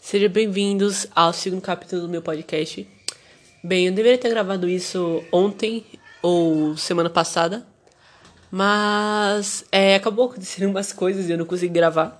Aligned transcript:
Sejam 0.00 0.30
bem-vindos 0.30 1.06
ao 1.14 1.32
segundo 1.34 1.60
capítulo 1.60 2.02
do 2.02 2.08
meu 2.08 2.22
podcast. 2.22 2.88
Bem, 3.62 3.86
eu 3.86 3.92
deveria 3.92 4.16
ter 4.16 4.30
gravado 4.30 4.66
isso 4.66 5.22
ontem 5.30 5.84
ou 6.22 6.76
semana 6.76 7.10
passada, 7.10 7.66
mas 8.50 9.66
é, 9.70 9.96
acabou 9.96 10.26
acontecendo 10.26 10.70
umas 10.70 10.92
coisas 10.92 11.28
e 11.28 11.32
eu 11.32 11.36
não 11.36 11.44
consegui 11.44 11.74
gravar. 11.74 12.18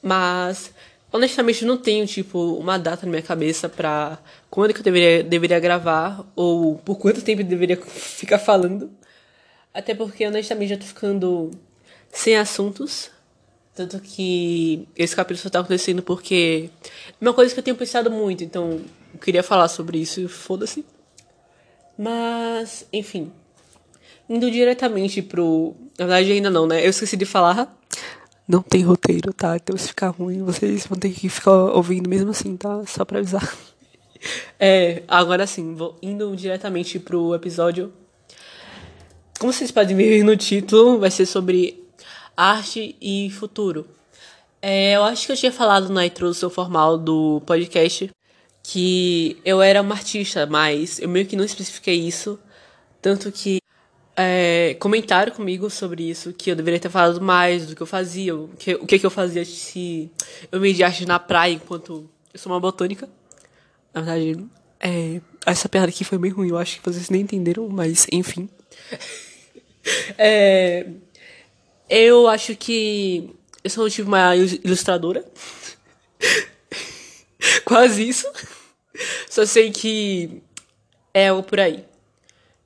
Mas, 0.00 0.72
honestamente, 1.12 1.62
eu 1.62 1.68
não 1.68 1.76
tenho, 1.76 2.06
tipo, 2.06 2.54
uma 2.54 2.78
data 2.78 3.04
na 3.04 3.10
minha 3.10 3.22
cabeça 3.22 3.68
pra 3.68 4.18
quando 4.48 4.72
que 4.72 4.80
eu 4.80 4.84
deveria, 4.84 5.22
deveria 5.22 5.60
gravar 5.60 6.24
ou 6.34 6.76
por 6.76 6.96
quanto 6.96 7.20
tempo 7.20 7.42
eu 7.42 7.46
deveria 7.46 7.76
ficar 7.84 8.38
falando. 8.38 8.90
Até 9.74 9.94
porque, 9.94 10.26
honestamente, 10.26 10.70
já 10.70 10.78
tô 10.78 10.86
ficando 10.86 11.50
sem 12.10 12.36
assuntos. 12.36 13.10
Tanto 13.78 14.00
que 14.00 14.88
esse 14.96 15.14
capítulo 15.14 15.40
só 15.40 15.48
tá 15.48 15.60
acontecendo 15.60 16.02
porque 16.02 16.68
é 17.08 17.24
uma 17.24 17.32
coisa 17.32 17.54
que 17.54 17.60
eu 17.60 17.62
tenho 17.62 17.76
pensado 17.76 18.10
muito, 18.10 18.42
então 18.42 18.80
eu 19.14 19.20
queria 19.20 19.40
falar 19.40 19.68
sobre 19.68 19.98
isso, 19.98 20.28
foda-se. 20.28 20.84
Mas, 21.96 22.84
enfim. 22.92 23.30
Indo 24.28 24.50
diretamente 24.50 25.22
pro. 25.22 25.76
Na 25.96 26.06
verdade, 26.06 26.32
ainda 26.32 26.50
não, 26.50 26.66
né? 26.66 26.84
Eu 26.84 26.90
esqueci 26.90 27.16
de 27.16 27.24
falar. 27.24 27.72
Não 28.48 28.62
tem 28.62 28.82
roteiro, 28.82 29.32
tá? 29.32 29.54
Então 29.54 29.76
se 29.76 29.86
ficar 29.86 30.08
ruim, 30.08 30.42
vocês 30.42 30.84
vão 30.84 30.98
ter 30.98 31.10
que 31.10 31.28
ficar 31.28 31.52
ouvindo 31.52 32.10
mesmo 32.10 32.30
assim, 32.30 32.56
tá? 32.56 32.84
Só 32.84 33.04
pra 33.04 33.20
avisar. 33.20 33.48
É, 34.58 35.04
agora 35.06 35.46
sim, 35.46 35.76
vou 35.76 35.96
indo 36.02 36.34
diretamente 36.34 36.98
pro 36.98 37.36
episódio. 37.36 37.92
Como 39.38 39.52
vocês 39.52 39.70
podem 39.70 39.96
ver 39.96 40.24
no 40.24 40.36
título, 40.36 40.98
vai 40.98 41.12
ser 41.12 41.24
sobre 41.24 41.87
arte 42.38 42.94
e 43.00 43.30
futuro. 43.30 43.84
É, 44.62 44.94
eu 44.94 45.02
acho 45.02 45.26
que 45.26 45.32
eu 45.32 45.36
tinha 45.36 45.50
falado 45.50 45.88
na 45.88 46.06
introdução 46.06 46.48
formal 46.48 46.96
do 46.96 47.42
podcast 47.44 48.10
que 48.62 49.40
eu 49.44 49.60
era 49.60 49.82
uma 49.82 49.94
artista, 49.94 50.46
mas 50.46 51.00
eu 51.00 51.08
meio 51.08 51.26
que 51.26 51.34
não 51.34 51.44
especifiquei 51.44 51.96
isso. 51.96 52.38
Tanto 53.02 53.32
que 53.32 53.60
é, 54.16 54.76
comentaram 54.78 55.32
comigo 55.32 55.68
sobre 55.70 56.10
isso, 56.10 56.32
que 56.32 56.50
eu 56.50 56.56
deveria 56.56 56.78
ter 56.78 56.90
falado 56.90 57.20
mais 57.20 57.66
do 57.66 57.74
que 57.74 57.80
eu 57.80 57.86
fazia, 57.86 58.36
o 58.36 58.48
que, 58.58 58.74
o 58.74 58.86
que, 58.86 58.98
que 58.98 59.06
eu 59.06 59.10
fazia 59.10 59.44
se 59.44 60.10
eu 60.52 60.60
de 60.60 60.82
arte 60.84 61.06
na 61.06 61.18
praia 61.18 61.54
enquanto 61.54 62.08
eu 62.32 62.38
sou 62.38 62.52
uma 62.52 62.60
botânica. 62.60 63.08
Na 63.94 64.02
verdade, 64.02 64.46
é, 64.78 65.20
essa 65.46 65.68
piada 65.68 65.88
aqui 65.88 66.04
foi 66.04 66.18
bem 66.18 66.30
ruim, 66.30 66.50
eu 66.50 66.58
acho 66.58 66.80
que 66.80 66.84
vocês 66.84 67.10
nem 67.10 67.22
entenderam, 67.22 67.68
mas 67.68 68.06
enfim. 68.12 68.48
é, 70.18 70.86
eu 71.88 72.28
acho 72.28 72.54
que 72.56 73.30
eu 73.62 73.70
sou 73.70 73.88
tipo 73.88 74.08
uma 74.08 74.36
ilustradora. 74.36 75.24
Quase 77.64 78.08
isso. 78.08 78.26
Só 79.28 79.44
sei 79.46 79.70
que 79.70 80.42
é 81.14 81.32
o 81.32 81.42
por 81.42 81.60
aí. 81.60 81.84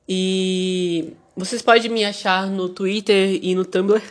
E 0.08 1.12
vocês 1.36 1.62
podem 1.62 1.90
me 1.90 2.04
achar 2.04 2.46
no 2.46 2.68
Twitter 2.68 3.38
e 3.42 3.54
no 3.54 3.64
Tumblr, 3.64 4.02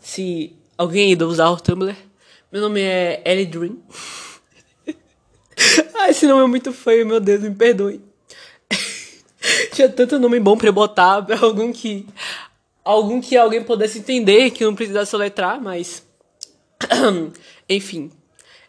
se 0.00 0.54
alguém 0.76 1.10
ainda 1.10 1.26
usar 1.26 1.50
o 1.50 1.60
Tumblr. 1.60 1.96
Meu 2.50 2.62
nome 2.62 2.80
é 2.80 3.22
Ellie 3.24 3.46
Dream. 3.46 3.78
Ai, 5.94 6.10
esse 6.10 6.26
nome 6.26 6.44
é 6.44 6.46
muito 6.46 6.72
feio, 6.72 7.06
meu 7.06 7.20
Deus, 7.20 7.42
me 7.42 7.54
perdoe. 7.54 8.00
Tinha 9.72 9.88
tanto 9.88 10.18
nome 10.18 10.38
bom 10.38 10.56
pra 10.56 10.68
eu 10.68 10.72
botar 10.72 11.22
pra 11.22 11.38
algum 11.40 11.72
que 11.72 12.06
algum 12.84 13.20
que 13.20 13.36
alguém 13.36 13.62
pudesse 13.62 13.98
entender, 13.98 14.50
que 14.50 14.64
não 14.64 14.74
precisasse 14.74 15.10
soletrar, 15.10 15.60
mas. 15.60 16.02
Enfim. 17.68 18.10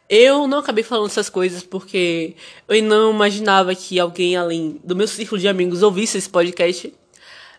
Eu 0.10 0.48
não 0.48 0.60
acabei 0.60 0.84
falando 0.84 1.08
essas 1.08 1.30
coisas 1.30 1.64
porque 1.64 2.36
eu 2.68 2.84
não 2.84 3.12
imaginava 3.12 3.74
que 3.74 4.00
alguém 4.00 4.36
além 4.36 4.80
do 4.84 4.96
meu 4.96 5.08
círculo 5.08 5.40
de 5.40 5.48
amigos 5.48 5.82
ouvisse 5.82 6.18
esse 6.18 6.30
podcast. 6.30 6.94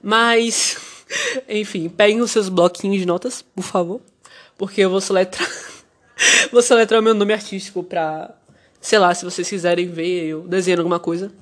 Mas, 0.02 0.77
enfim, 1.48 1.89
peguem 1.89 2.20
os 2.20 2.30
seus 2.30 2.48
bloquinhos 2.48 3.00
de 3.00 3.06
notas, 3.06 3.42
por 3.42 3.64
favor. 3.64 4.00
Porque 4.56 4.83
eu 4.83 4.90
vou 4.90 5.00
soletrar. 5.00 5.48
vou 6.52 6.62
soletrar 6.62 7.00
o 7.00 7.02
meu 7.02 7.14
nome 7.14 7.33
artístico 7.33 7.83
pra. 7.83 8.33
Sei 8.80 8.98
lá, 8.98 9.14
se 9.14 9.24
vocês 9.24 9.48
quiserem 9.48 9.89
ver 9.89 10.27
eu 10.27 10.46
desenhando 10.46 10.80
alguma 10.80 11.00
coisa. 11.00 11.33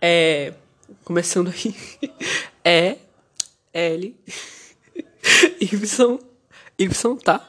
É. 0.00 0.54
Começando 1.04 1.52
aí. 1.52 1.74
É. 2.62 2.96
L 3.72 4.16
Y 5.60 6.18
Y 6.78 7.16
tá? 7.16 7.46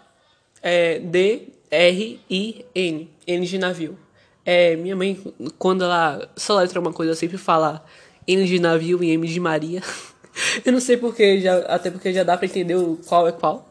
É 0.61 0.99
D 0.99 1.47
R 1.69 2.19
I 2.29 2.65
N 2.75 3.09
N 3.27 3.45
de 3.45 3.57
navio. 3.57 3.97
É 4.45 4.75
minha 4.75 4.95
mãe 4.95 5.19
quando 5.57 5.83
ela 5.83 6.29
só 6.35 6.57
letra 6.57 6.79
uma 6.79 6.91
coisa 6.91 7.15
sempre 7.15 7.37
fala 7.37 7.85
N 8.27 8.45
de 8.45 8.59
navio 8.59 9.03
e 9.03 9.11
M 9.11 9.27
de 9.27 9.39
Maria. 9.39 9.81
Eu 10.65 10.71
não 10.71 10.79
sei 10.79 10.97
porque 10.97 11.41
já 11.41 11.59
até 11.59 11.91
porque 11.91 12.13
já 12.13 12.23
dá 12.23 12.37
para 12.37 12.45
entender 12.45 12.75
qual 13.07 13.27
é 13.27 13.31
qual. 13.31 13.67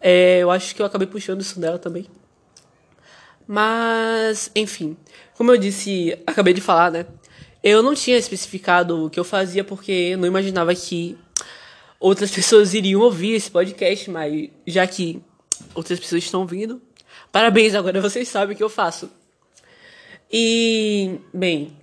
É, 0.00 0.40
eu 0.40 0.50
acho 0.50 0.74
que 0.74 0.82
eu 0.82 0.86
acabei 0.86 1.06
puxando 1.06 1.40
isso 1.40 1.60
dela 1.60 1.78
também. 1.78 2.06
Mas 3.46 4.50
enfim 4.56 4.96
como 5.36 5.50
eu 5.50 5.56
disse 5.56 6.16
acabei 6.26 6.54
de 6.54 6.60
falar 6.60 6.90
né? 6.90 7.06
Eu 7.62 7.82
não 7.82 7.94
tinha 7.94 8.16
especificado 8.16 9.06
o 9.06 9.10
que 9.10 9.18
eu 9.18 9.24
fazia 9.24 9.64
porque 9.64 9.92
eu 9.92 10.18
não 10.18 10.26
imaginava 10.26 10.74
que 10.74 11.16
outras 12.02 12.32
pessoas 12.32 12.74
iriam 12.74 13.00
ouvir 13.00 13.34
esse 13.34 13.50
podcast, 13.50 14.10
mas 14.10 14.50
já 14.66 14.86
que 14.86 15.22
outras 15.72 16.00
pessoas 16.00 16.24
estão 16.24 16.40
ouvindo, 16.40 16.82
parabéns, 17.30 17.74
agora 17.74 18.00
vocês 18.00 18.28
sabem 18.28 18.54
o 18.54 18.56
que 18.56 18.62
eu 18.62 18.68
faço. 18.68 19.08
E, 20.30 21.20
bem, 21.32 21.76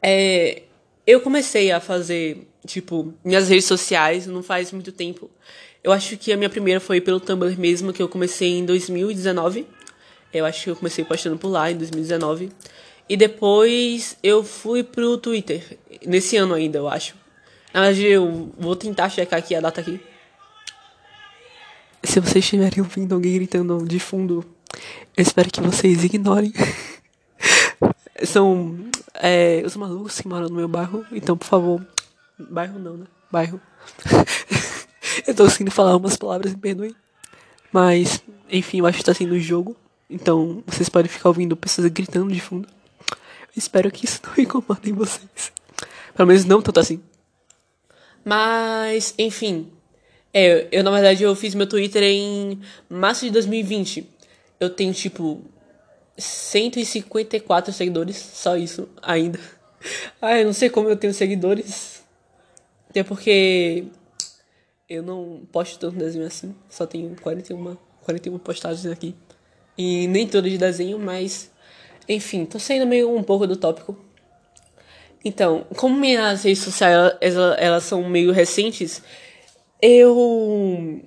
é, 0.00 0.62
eu 1.04 1.20
comecei 1.20 1.72
a 1.72 1.80
fazer, 1.80 2.46
tipo, 2.66 3.12
minhas 3.24 3.48
redes 3.48 3.64
sociais 3.64 4.26
não 4.26 4.42
faz 4.42 4.70
muito 4.70 4.92
tempo. 4.92 5.28
Eu 5.82 5.90
acho 5.90 6.16
que 6.16 6.32
a 6.32 6.36
minha 6.36 6.50
primeira 6.50 6.78
foi 6.78 7.00
pelo 7.00 7.18
Tumblr 7.18 7.58
mesmo, 7.58 7.92
que 7.92 8.02
eu 8.02 8.08
comecei 8.08 8.58
em 8.58 8.64
2019. 8.64 9.66
Eu 10.32 10.44
acho 10.44 10.64
que 10.64 10.70
eu 10.70 10.76
comecei 10.76 11.04
postando 11.04 11.36
por 11.36 11.48
lá 11.48 11.70
em 11.70 11.76
2019. 11.76 12.50
E 13.08 13.16
depois 13.16 14.16
eu 14.22 14.44
fui 14.44 14.84
pro 14.84 15.16
Twitter, 15.16 15.78
nesse 16.06 16.36
ano 16.36 16.54
ainda, 16.54 16.78
eu 16.78 16.88
acho. 16.88 17.14
Na 17.72 17.82
verdade, 17.82 18.06
eu 18.06 18.52
vou 18.58 18.74
tentar 18.74 19.08
checar 19.10 19.38
aqui 19.38 19.54
a 19.54 19.60
data 19.60 19.80
aqui. 19.80 20.00
Se 22.02 22.20
vocês 22.20 22.44
estiverem 22.44 22.80
ouvindo 22.80 23.14
alguém 23.14 23.34
gritando 23.34 23.84
de 23.86 23.98
fundo, 23.98 24.44
eu 25.16 25.22
espero 25.22 25.50
que 25.50 25.60
vocês 25.60 26.02
ignorem. 26.04 26.52
São 28.24 28.88
é, 29.14 29.62
os 29.64 29.76
malucos 29.76 30.20
que 30.20 30.28
moram 30.28 30.48
no 30.48 30.56
meu 30.56 30.68
bairro, 30.68 31.04
então 31.12 31.36
por 31.36 31.46
favor. 31.46 31.86
Bairro 32.38 32.78
não, 32.78 32.96
né? 32.96 33.06
Bairro. 33.30 33.60
eu 35.26 35.34
tô 35.34 35.44
conseguindo 35.44 35.70
falar 35.70 35.96
umas 35.96 36.16
palavras, 36.16 36.52
me 36.52 36.58
perdoem. 36.58 36.94
Mas, 37.72 38.22
enfim, 38.50 38.78
eu 38.78 38.86
acho 38.86 38.98
que 38.98 39.04
tá 39.04 39.12
sendo 39.12 39.38
jogo. 39.38 39.76
Então, 40.08 40.62
vocês 40.66 40.88
podem 40.88 41.10
ficar 41.10 41.28
ouvindo 41.28 41.56
pessoas 41.56 41.86
gritando 41.88 42.32
de 42.32 42.40
fundo. 42.40 42.66
Eu 43.10 43.52
espero 43.56 43.90
que 43.90 44.06
isso 44.06 44.20
não 44.24 44.42
incomode 44.42 44.92
vocês. 44.92 45.52
Pelo 46.14 46.26
menos 46.26 46.44
não 46.44 46.62
tanto 46.62 46.80
assim. 46.80 47.00
Mas, 48.28 49.14
enfim. 49.16 49.72
É, 50.34 50.68
eu, 50.70 50.84
na 50.84 50.90
verdade, 50.90 51.22
eu 51.22 51.34
fiz 51.34 51.54
meu 51.54 51.66
Twitter 51.66 52.02
em 52.02 52.60
março 52.86 53.24
de 53.24 53.30
2020. 53.30 54.06
Eu 54.60 54.68
tenho, 54.68 54.92
tipo, 54.92 55.40
154 56.18 57.72
seguidores. 57.72 58.16
Só 58.16 58.54
isso, 58.56 58.86
ainda. 59.00 59.40
Ah, 60.20 60.36
eu 60.36 60.44
não 60.44 60.52
sei 60.52 60.68
como 60.68 60.88
eu 60.88 60.96
tenho 60.96 61.14
seguidores. 61.14 62.02
Até 62.90 63.04
porque 63.04 63.84
eu 64.88 65.04
não 65.04 65.42
posto 65.52 65.78
tanto 65.78 65.96
desenho 65.96 66.26
assim. 66.26 66.52
Só 66.68 66.84
tenho 66.84 67.14
41, 67.22 67.76
41 68.02 68.38
postagens 68.40 68.86
aqui. 68.86 69.14
E 69.78 70.08
nem 70.08 70.26
todas 70.26 70.50
de 70.50 70.58
desenho, 70.58 70.98
mas... 70.98 71.50
Enfim, 72.08 72.44
tô 72.44 72.58
saindo 72.58 72.86
meio 72.86 73.08
um 73.16 73.22
pouco 73.22 73.46
do 73.46 73.56
tópico. 73.56 73.96
Então, 75.24 75.66
como 75.76 75.96
minhas 75.96 76.44
redes 76.44 76.60
sociais 76.60 77.12
elas, 77.58 77.84
são 77.84 78.08
meio 78.08 78.32
recentes, 78.32 79.02
eu. 79.82 81.02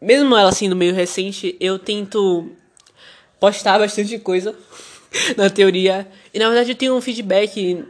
Mesmo 0.00 0.36
ela 0.36 0.50
sendo 0.50 0.74
meio 0.74 0.94
recente, 0.94 1.56
eu 1.60 1.78
tento 1.78 2.50
postar 3.38 3.78
bastante 3.78 4.18
coisa 4.18 4.54
na 5.36 5.48
teoria. 5.48 6.08
E 6.34 6.38
na 6.38 6.48
verdade 6.48 6.72
eu 6.72 6.76
tenho 6.76 6.96
um 6.96 7.00
feedback 7.00 7.84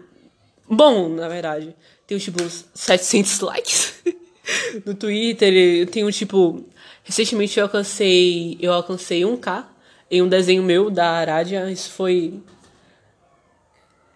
bom, 0.69 1.09
na 1.09 1.29
verdade. 1.29 1.75
Tenho 2.07 2.21
tipo 2.21 2.43
uns 2.43 2.67
700 2.75 3.41
likes 3.41 3.95
no 4.85 4.95
Twitter. 4.95 5.53
Eu 5.53 5.87
tenho 5.87 6.11
tipo. 6.13 6.65
Recentemente 7.03 7.59
eu 7.59 7.65
alcancei. 7.65 8.59
Eu 8.61 8.75
alcancei 8.75 9.23
1k 9.23 9.65
em 10.11 10.21
um 10.21 10.29
desenho 10.29 10.63
meu 10.63 10.91
da 10.91 11.13
Aradia. 11.13 11.71
Isso 11.71 11.91
foi 11.91 12.43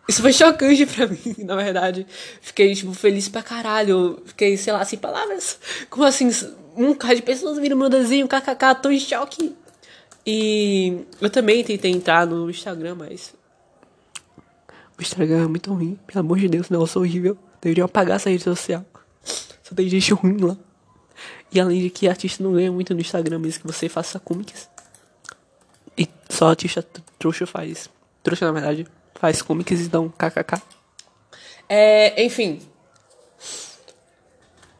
isso 0.08 0.22
foi 0.22 0.32
chocante 0.32 0.86
pra 0.86 1.06
mim, 1.06 1.34
na 1.44 1.56
verdade. 1.56 2.06
Fiquei, 2.40 2.74
tipo, 2.74 2.92
feliz 2.94 3.28
pra 3.28 3.42
caralho. 3.42 4.22
Fiquei, 4.24 4.56
sei 4.56 4.72
lá, 4.72 4.84
sem 4.84 4.98
palavras. 4.98 5.58
Como 5.90 6.04
assim? 6.04 6.30
Um 6.76 6.94
cara 6.94 7.16
de 7.16 7.22
pessoas 7.22 7.58
viram 7.58 7.76
meu 7.76 7.88
desenho, 7.88 8.28
kkk, 8.28 8.82
tô 8.82 8.90
em 8.90 9.00
choque. 9.00 9.56
E 10.24 11.04
eu 11.20 11.30
também 11.30 11.64
tentei 11.64 11.90
entrar 11.90 12.26
no 12.26 12.48
Instagram, 12.50 12.96
mas. 12.96 13.34
O 14.98 15.02
Instagram 15.02 15.44
é 15.44 15.46
muito 15.46 15.72
ruim, 15.72 15.98
pelo 16.06 16.20
amor 16.20 16.38
de 16.38 16.48
Deus, 16.48 16.70
negócio 16.70 16.98
é 16.98 17.00
horrível. 17.00 17.38
Deveriam 17.60 17.84
apagar 17.84 18.16
essa 18.16 18.30
rede 18.30 18.42
social. 18.42 18.84
Só 19.62 19.74
tem 19.74 19.88
gente 19.88 20.12
ruim 20.14 20.38
lá. 20.38 20.56
E 21.52 21.60
além 21.60 21.80
de 21.80 21.90
que 21.90 22.08
artista 22.08 22.42
não 22.42 22.52
ganha 22.52 22.70
muito 22.70 22.94
no 22.94 23.00
Instagram, 23.00 23.38
mesmo 23.38 23.62
que 23.62 23.66
você 23.66 23.88
faça 23.88 24.20
comics. 24.20 24.68
E 25.98 26.08
só 26.28 26.48
artista 26.48 26.86
trouxa 27.18 27.46
faz. 27.46 27.88
Trouxa, 28.22 28.46
na 28.46 28.52
verdade, 28.52 28.86
faz 29.18 29.42
comics 29.42 29.80
e 29.80 29.88
dão 29.88 30.08
kkk. 30.08 30.62
É, 31.68 32.22
enfim. 32.24 32.60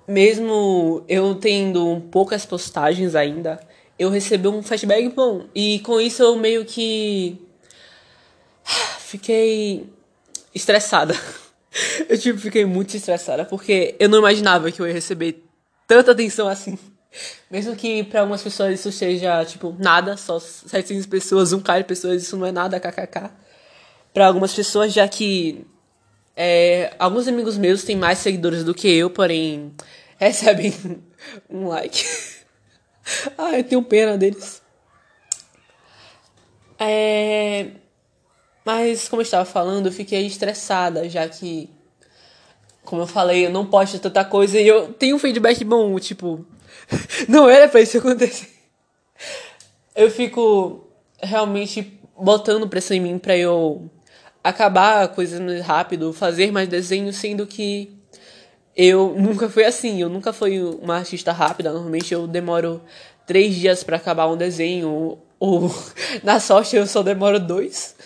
Mesmo 0.07 1.05
eu 1.09 1.35
tendo 1.35 2.01
poucas 2.13 2.47
postagens 2.47 3.15
ainda, 3.15 3.61
eu 3.99 4.09
recebi 4.09 4.47
um 4.47 4.63
feedback 4.63 5.09
bom. 5.09 5.47
E 5.55 5.81
com 5.81 6.01
isso 6.01 6.23
eu 6.23 6.37
meio 6.37 6.65
que. 6.65 7.39
Fiquei 8.99 9.89
estressada. 10.55 11.15
Eu 12.09 12.19
tipo, 12.19 12.39
fiquei 12.39 12.65
muito 12.65 12.97
estressada 12.97 13.45
porque 13.45 13.95
eu 13.99 14.09
não 14.09 14.19
imaginava 14.19 14.73
que 14.73 14.81
eu 14.81 14.87
ia 14.87 14.95
receber 14.95 15.45
tanta 15.87 16.13
atenção 16.13 16.49
assim. 16.49 16.79
Mesmo 17.51 17.77
que 17.77 18.03
para 18.05 18.21
algumas 18.21 18.43
pessoas 18.43 18.81
isso 18.81 18.91
seja, 18.91 19.45
tipo, 19.45 19.77
nada, 19.79 20.17
só 20.17 20.39
700 20.39 21.05
pessoas, 21.05 21.53
um 21.53 21.61
cara 21.61 21.81
de 21.81 21.85
pessoas, 21.85 22.23
isso 22.23 22.35
não 22.39 22.47
é 22.47 22.53
nada, 22.53 22.81
kkk. 22.81 23.31
Para 24.17 24.29
algumas 24.29 24.55
pessoas, 24.55 24.95
já 24.95 25.07
que 25.07 25.67
é, 26.35 26.95
alguns 26.99 27.29
amigos 27.29 27.59
meus 27.59 27.85
têm 27.85 27.95
mais 27.95 28.17
seguidores 28.19 28.65
do 28.65 28.73
que 28.73 28.89
eu, 28.89 29.11
porém 29.11 29.75
recebem 30.17 30.73
um 31.51 31.69
like. 31.69 32.03
ah, 33.37 33.59
eu 33.59 33.63
tenho 33.63 33.83
pena 33.83 34.17
deles. 34.17 34.63
É... 36.79 37.73
Mas, 38.65 39.07
como 39.07 39.21
eu 39.21 39.25
estava 39.25 39.45
falando, 39.45 39.85
eu 39.85 39.93
fiquei 39.93 40.27
estressada, 40.27 41.07
já 41.11 41.29
que, 41.29 41.69
como 42.85 43.03
eu 43.03 43.07
falei, 43.07 43.45
eu 43.45 43.51
não 43.51 43.67
posto 43.67 43.99
tanta 43.99 44.25
coisa 44.25 44.59
e 44.59 44.67
eu 44.67 44.95
tenho 44.95 45.17
um 45.17 45.19
feedback 45.19 45.63
bom, 45.63 45.99
tipo, 45.99 46.43
não 47.29 47.51
era 47.51 47.69
pra 47.69 47.83
isso 47.83 47.99
acontecer. 47.99 48.49
Eu 49.95 50.11
fico 50.11 50.89
realmente 51.23 52.01
botando 52.19 52.67
pressão 52.67 52.97
em 52.97 53.01
mim 53.01 53.19
pra 53.19 53.37
eu 53.37 53.91
acabar 54.49 55.09
coisas 55.09 55.41
mais 55.41 55.61
rápido, 55.61 56.13
fazer 56.13 56.53
mais 56.53 56.69
desenhos, 56.69 57.17
sendo 57.17 57.47
que 57.47 57.93
eu 58.77 59.15
nunca 59.19 59.49
fui 59.49 59.65
assim, 59.65 60.01
eu 60.01 60.09
nunca 60.09 60.33
fui 60.33 60.61
uma 60.61 60.99
artista 60.99 61.33
rápida, 61.33 61.73
normalmente 61.73 62.15
eu 62.15 62.27
demoro 62.27 62.81
três 63.27 63.57
dias 63.57 63.83
para 63.83 63.97
acabar 63.97 64.29
um 64.29 64.37
desenho, 64.37 65.19
ou 65.41 65.75
na 66.23 66.39
sorte 66.39 66.77
eu 66.77 66.87
só 66.87 67.03
demoro 67.03 67.41
dois. 67.41 67.97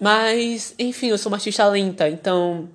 Mas, 0.00 0.74
enfim, 0.78 1.08
eu 1.08 1.18
sou 1.18 1.30
uma 1.30 1.36
artista 1.36 1.66
lenta, 1.66 2.08
então 2.08 2.68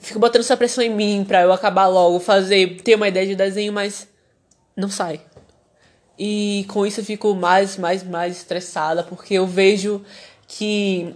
fico 0.00 0.18
botando 0.18 0.40
essa 0.40 0.56
pressão 0.56 0.84
em 0.84 0.90
mim 0.90 1.24
pra 1.26 1.42
eu 1.42 1.52
acabar 1.52 1.86
logo, 1.86 2.20
fazer, 2.20 2.82
ter 2.82 2.96
uma 2.96 3.08
ideia 3.08 3.26
de 3.26 3.34
desenho, 3.34 3.72
mas 3.72 4.08
não 4.76 4.90
sai. 4.90 5.20
E 6.18 6.66
com 6.68 6.86
isso 6.86 7.00
eu 7.00 7.04
fico 7.04 7.34
mais, 7.34 7.78
mais, 7.78 8.02
mais 8.02 8.36
estressada, 8.36 9.02
porque 9.02 9.34
eu 9.34 9.46
vejo 9.46 10.02
que 10.46 11.14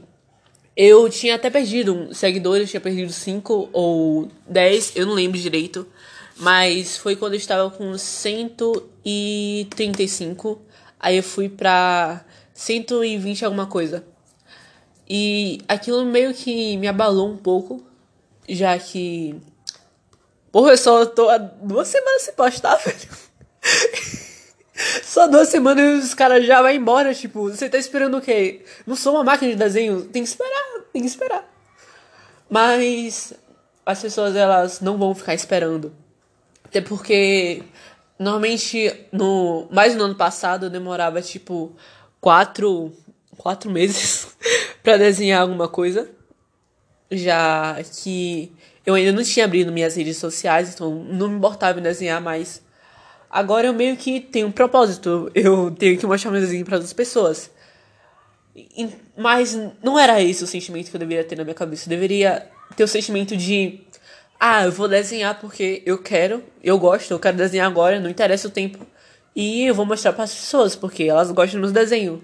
eu 0.76 1.08
tinha 1.08 1.36
até 1.36 1.48
perdido 1.48 2.12
seguidores, 2.14 2.68
tinha 2.68 2.80
perdido 2.80 3.12
5 3.12 3.70
ou 3.72 4.28
10, 4.46 4.96
eu 4.96 5.06
não 5.06 5.14
lembro 5.14 5.38
direito. 5.38 5.86
Mas 6.38 6.98
foi 6.98 7.16
quando 7.16 7.32
eu 7.32 7.38
estava 7.38 7.70
com 7.70 7.96
135, 7.96 10.60
aí 11.00 11.16
eu 11.16 11.22
fui 11.22 11.48
pra 11.48 12.22
120 12.52 13.42
alguma 13.44 13.66
coisa. 13.66 14.04
E 15.08 15.62
aquilo 15.66 16.04
meio 16.04 16.34
que 16.34 16.76
me 16.76 16.86
abalou 16.88 17.30
um 17.30 17.38
pouco, 17.38 17.82
já 18.46 18.78
que. 18.78 19.34
Porra, 20.52 20.72
eu 20.72 20.78
só 20.78 21.06
tô 21.06 21.30
há 21.30 21.38
duas 21.38 21.88
semanas 21.88 22.20
sem 22.22 22.34
postar, 22.34 22.76
velho. 22.84 23.08
Só 25.02 25.26
duas 25.26 25.48
semanas 25.48 26.04
e 26.04 26.06
os 26.06 26.14
caras 26.14 26.46
já 26.46 26.60
vão 26.60 26.70
embora, 26.70 27.14
tipo, 27.14 27.50
você 27.50 27.68
tá 27.68 27.78
esperando 27.78 28.18
o 28.18 28.20
quê? 28.20 28.64
Não 28.86 28.94
sou 28.94 29.14
uma 29.14 29.24
máquina 29.24 29.50
de 29.50 29.56
desenho, 29.56 30.02
tem 30.02 30.22
que 30.22 30.28
esperar, 30.28 30.80
tem 30.92 31.02
que 31.02 31.08
esperar. 31.08 31.48
Mas 32.48 33.32
as 33.84 34.00
pessoas, 34.00 34.36
elas 34.36 34.80
não 34.80 34.98
vão 34.98 35.14
ficar 35.14 35.34
esperando. 35.34 35.94
Até 36.64 36.80
porque, 36.80 37.62
normalmente, 38.18 38.92
no 39.12 39.66
mais 39.70 39.94
no 39.94 40.04
ano 40.04 40.14
passado, 40.14 40.66
eu 40.66 40.70
demorava, 40.70 41.22
tipo, 41.22 41.74
quatro 42.20 42.92
quatro 43.36 43.70
meses 43.70 44.28
para 44.82 44.96
desenhar 44.96 45.42
alguma 45.42 45.68
coisa, 45.68 46.08
já 47.10 47.76
que 48.00 48.52
eu 48.84 48.94
ainda 48.94 49.12
não 49.12 49.22
tinha 49.22 49.44
abrido 49.44 49.72
minhas 49.72 49.96
redes 49.96 50.16
sociais, 50.16 50.74
então 50.74 50.94
não 50.94 51.28
me 51.28 51.36
importava 51.36 51.78
em 51.78 51.82
desenhar 51.82 52.20
mais. 52.20 52.62
Agora 53.36 53.66
eu 53.66 53.74
meio 53.74 53.98
que 53.98 54.18
tenho 54.18 54.46
um 54.46 54.50
propósito, 54.50 55.30
eu 55.34 55.70
tenho 55.70 55.98
que 55.98 56.06
mostrar 56.06 56.30
meu 56.30 56.40
desenho 56.40 56.64
para 56.64 56.76
outras 56.76 56.94
pessoas. 56.94 57.50
Mas 59.14 59.54
não 59.82 59.98
era 59.98 60.22
esse 60.22 60.42
o 60.42 60.46
sentimento 60.46 60.88
que 60.88 60.96
eu 60.96 60.98
deveria 60.98 61.22
ter 61.22 61.36
na 61.36 61.44
minha 61.44 61.52
cabeça. 61.52 61.84
Eu 61.84 61.90
deveria 61.90 62.48
ter 62.74 62.82
o 62.82 62.88
sentimento 62.88 63.36
de 63.36 63.80
ah, 64.40 64.64
eu 64.64 64.72
vou 64.72 64.88
desenhar 64.88 65.38
porque 65.38 65.82
eu 65.84 65.98
quero, 65.98 66.42
eu 66.64 66.78
gosto, 66.78 67.10
eu 67.10 67.18
quero 67.18 67.36
desenhar 67.36 67.66
agora, 67.66 68.00
não 68.00 68.08
interessa 68.08 68.48
o 68.48 68.50
tempo. 68.50 68.86
E 69.34 69.66
eu 69.66 69.74
vou 69.74 69.84
mostrar 69.84 70.14
para 70.14 70.24
as 70.24 70.34
pessoas 70.34 70.74
porque 70.74 71.04
elas 71.04 71.30
gostam 71.30 71.60
dos 71.60 71.72
desenhos. 71.72 72.22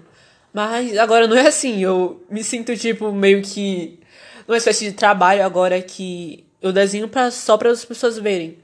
Mas 0.51 0.97
agora 0.97 1.27
não 1.27 1.37
é 1.37 1.45
assim. 1.45 1.79
Eu 1.83 2.25
me 2.27 2.43
sinto, 2.43 2.75
tipo, 2.75 3.11
meio 3.11 3.43
que 3.43 3.99
numa 4.47 4.57
espécie 4.57 4.85
de 4.89 4.93
trabalho 4.93 5.45
agora 5.45 5.79
que 5.79 6.43
eu 6.59 6.73
desenho 6.73 7.07
pra, 7.07 7.29
só 7.29 7.55
para 7.55 7.69
as 7.69 7.85
pessoas 7.85 8.17
verem. 8.17 8.62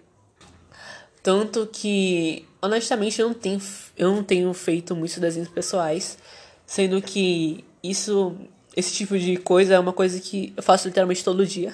Tanto 1.21 1.67
que, 1.71 2.45
honestamente, 2.61 3.19
eu 3.19 3.27
não 3.27 3.33
tenho, 3.33 3.61
eu 3.97 4.15
não 4.15 4.23
tenho 4.23 4.53
feito 4.53 4.95
muitos 4.95 5.17
desenhos 5.17 5.49
pessoais. 5.49 6.17
Sendo 6.65 7.01
que 7.01 7.63
isso, 7.83 8.35
esse 8.75 8.93
tipo 8.93 9.17
de 9.17 9.37
coisa 9.37 9.73
é 9.75 9.79
uma 9.79 9.93
coisa 9.93 10.19
que 10.19 10.53
eu 10.55 10.63
faço 10.63 10.87
literalmente 10.87 11.23
todo 11.23 11.45
dia. 11.45 11.73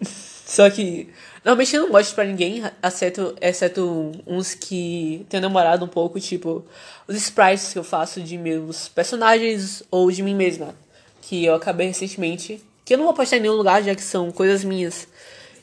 só 0.46 0.68
que 0.70 1.08
Normalmente 1.46 1.76
eu 1.76 1.82
não 1.82 1.90
mostro 1.90 2.16
pra 2.16 2.24
ninguém, 2.24 2.60
exceto, 2.82 3.36
exceto 3.40 4.10
uns 4.26 4.52
que 4.52 5.24
tenho 5.28 5.40
namorado 5.44 5.84
um 5.84 5.88
pouco, 5.88 6.18
tipo, 6.18 6.64
os 7.06 7.14
sprites 7.14 7.72
que 7.72 7.78
eu 7.78 7.84
faço 7.84 8.20
de 8.20 8.36
meus 8.36 8.88
personagens 8.88 9.80
ou 9.88 10.10
de 10.10 10.24
mim 10.24 10.34
mesma. 10.34 10.74
Que 11.22 11.44
eu 11.44 11.54
acabei 11.54 11.86
recentemente. 11.86 12.60
Que 12.84 12.94
eu 12.94 12.98
não 12.98 13.04
vou 13.04 13.14
postar 13.14 13.36
em 13.36 13.40
nenhum 13.42 13.54
lugar, 13.54 13.80
já 13.80 13.94
que 13.94 14.02
são 14.02 14.32
coisas 14.32 14.64
minhas. 14.64 15.06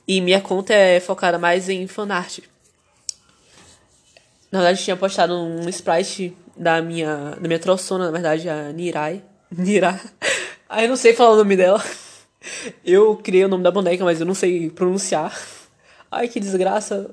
E 0.07 0.21
minha 0.21 0.39
conta 0.39 0.73
é 0.73 1.01
focada 1.01 1.37
mais 1.37 1.67
em 1.67 1.85
fanart. 1.85 2.39
Na 4.53 4.59
verdade, 4.59 4.81
eu 4.81 4.83
tinha 4.83 4.95
postado 4.95 5.33
um 5.33 5.67
sprite 5.67 6.37
da 6.55 6.79
minha, 6.79 7.31
da 7.41 7.47
minha 7.47 7.57
troçona, 7.57 8.05
na 8.05 8.11
verdade, 8.11 8.47
a 8.47 8.71
Nirai. 8.71 9.23
Nirai. 9.49 9.99
Aí 10.69 10.85
eu 10.85 10.89
não 10.89 10.95
sei 10.95 11.15
falar 11.15 11.31
o 11.31 11.37
nome 11.37 11.57
dela. 11.57 11.83
Eu 12.85 13.17
criei 13.17 13.45
o 13.45 13.47
nome 13.47 13.63
da 13.63 13.71
boneca, 13.71 14.03
mas 14.03 14.19
eu 14.19 14.27
não 14.27 14.35
sei 14.35 14.69
pronunciar. 14.69 15.35
Ai, 16.11 16.27
que 16.27 16.39
desgraça. 16.39 17.09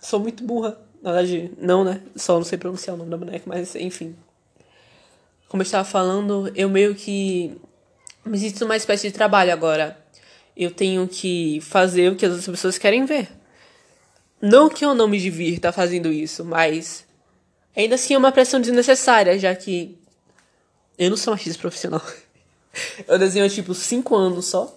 Sou 0.00 0.18
muito 0.18 0.42
burra. 0.42 0.78
Na 1.02 1.12
verdade, 1.12 1.52
não, 1.58 1.84
né? 1.84 2.00
Só 2.16 2.36
não 2.36 2.44
sei 2.44 2.56
pronunciar 2.56 2.94
o 2.94 2.98
nome 2.98 3.10
da 3.10 3.18
boneca, 3.18 3.44
mas 3.44 3.76
enfim. 3.76 4.16
Como 5.50 5.62
eu 5.62 5.64
estava 5.64 5.84
falando, 5.84 6.50
eu 6.54 6.70
meio 6.70 6.94
que 6.94 7.54
me 8.24 8.38
sinto 8.38 8.60
numa 8.60 8.76
espécie 8.76 9.08
de 9.08 9.12
trabalho 9.12 9.52
agora. 9.52 9.98
Eu 10.56 10.70
tenho 10.70 11.06
que 11.06 11.60
fazer 11.60 12.10
o 12.10 12.16
que 12.16 12.24
as 12.24 12.30
outras 12.30 12.48
pessoas 12.48 12.78
querem 12.78 13.04
ver. 13.04 13.28
Não 14.44 14.68
que 14.68 14.84
eu 14.84 14.94
não 14.94 15.08
me 15.08 15.18
divirta 15.18 15.72
fazendo 15.72 16.12
isso, 16.12 16.44
mas 16.44 17.06
ainda 17.74 17.94
assim 17.94 18.12
é 18.12 18.18
uma 18.18 18.30
pressão 18.30 18.60
desnecessária, 18.60 19.38
já 19.38 19.54
que 19.54 19.96
eu 20.98 21.08
não 21.08 21.16
sou 21.16 21.32
uma 21.32 21.38
artista 21.38 21.58
profissional. 21.58 22.02
Eu 23.08 23.18
desenho 23.18 23.48
tipo 23.48 23.72
5 23.72 24.14
anos 24.14 24.46
só. 24.46 24.76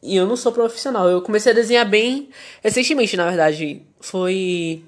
E 0.00 0.16
eu 0.16 0.26
não 0.26 0.36
sou 0.36 0.52
profissional. 0.52 1.08
Eu 1.08 1.20
comecei 1.22 1.50
a 1.50 1.54
desenhar 1.54 1.88
bem 1.88 2.28
recentemente, 2.62 3.16
na 3.16 3.26
verdade. 3.26 3.82
Foi 4.00 4.82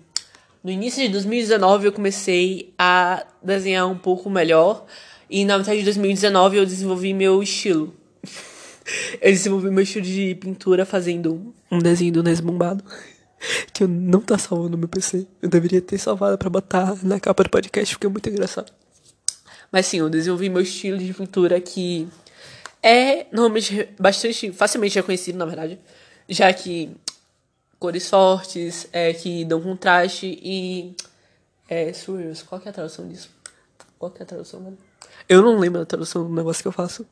no 0.63 0.71
início 0.71 1.03
de 1.03 1.09
2019 1.09 1.89
eu 1.89 1.93
comecei 1.93 2.73
a 2.79 3.27
desenhar 3.43 3.89
um 3.89 3.99
pouco 3.99 4.31
melhor. 4.31 4.87
E 5.29 5.45
na 5.45 5.59
metade 5.59 5.81
de 5.81 5.85
2019 5.85 6.59
eu 6.59 6.65
desenvolvi 6.65 7.13
meu 7.13 7.43
estilo. 7.43 7.93
eu 9.21 9.33
desenvolvi 9.33 9.71
meu 9.71 9.83
estilo 9.83 10.05
de 10.05 10.37
pintura 10.37 10.87
fazendo 10.87 11.53
um 11.71 11.79
desenho 11.79 12.13
do 12.13 12.23
Nes 12.23 12.41
Bombado. 12.41 12.85
Que 13.73 13.85
eu 13.85 13.89
não 13.89 14.21
tá 14.21 14.39
salvo 14.39 14.69
no 14.69 14.79
meu 14.79 14.89
PC. 14.89 15.27
Eu 15.43 15.49
deveria 15.49 15.81
ter 15.81 15.99
salvado 15.99 16.39
para 16.39 16.51
botar 16.51 16.97
na 17.03 17.21
capa 17.21 17.45
do 17.45 17.51
podcast, 17.51 17.95
porque 17.95 18.07
é 18.07 18.11
muito 18.11 18.29
engraçado. 18.29 18.73
Mas 19.71 19.87
sim, 19.87 19.99
eu 19.99 20.09
desenvolvi 20.09 20.49
meu 20.49 20.63
estilo 20.63 20.99
de 20.99 21.13
pintura 21.13 21.61
que 21.61 22.09
é 22.83 23.27
normalmente 23.33 23.89
bastante 23.99 24.53
facilmente 24.53 24.97
reconhecido, 24.97 25.37
na 25.37 25.47
verdade, 25.47 25.81
já 26.29 26.53
que 26.53 26.95
cores 27.79 28.09
fortes, 28.09 28.89
é, 28.93 29.13
que 29.13 29.45
dão 29.45 29.61
contraste 29.61 30.39
e. 30.43 30.95
É, 31.69 31.93
surreals, 31.93 32.43
qual 32.43 32.61
que 32.61 32.69
é 32.69 32.71
a 32.71 32.75
tradução 32.75 33.09
disso? 33.09 33.31
Qual 33.99 34.11
que 34.11 34.21
é 34.21 34.23
a 34.23 34.27
tradução, 34.27 34.61
mano? 34.61 34.79
Eu 35.29 35.41
não 35.43 35.59
lembro 35.59 35.81
da 35.81 35.87
tradução 35.87 36.23
do 36.23 36.35
negócio 36.35 36.63
que 36.63 36.69
eu 36.69 36.73
faço. 36.73 37.07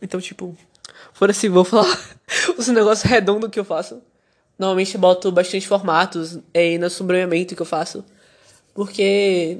Então, 0.00 0.20
tipo, 0.20 0.56
fora 1.12 1.32
se 1.32 1.48
vou 1.48 1.64
falar 1.64 1.98
os 2.56 2.68
negócios 2.68 3.08
redondos 3.08 3.50
que 3.50 3.60
eu 3.60 3.64
faço. 3.64 4.02
Normalmente 4.60 4.98
boto 4.98 5.32
bastante 5.32 5.66
formatos 5.66 6.38
é, 6.52 6.76
no 6.76 6.90
sombreamento 6.90 7.56
que 7.56 7.62
eu 7.62 7.66
faço. 7.66 8.04
Porque 8.74 9.56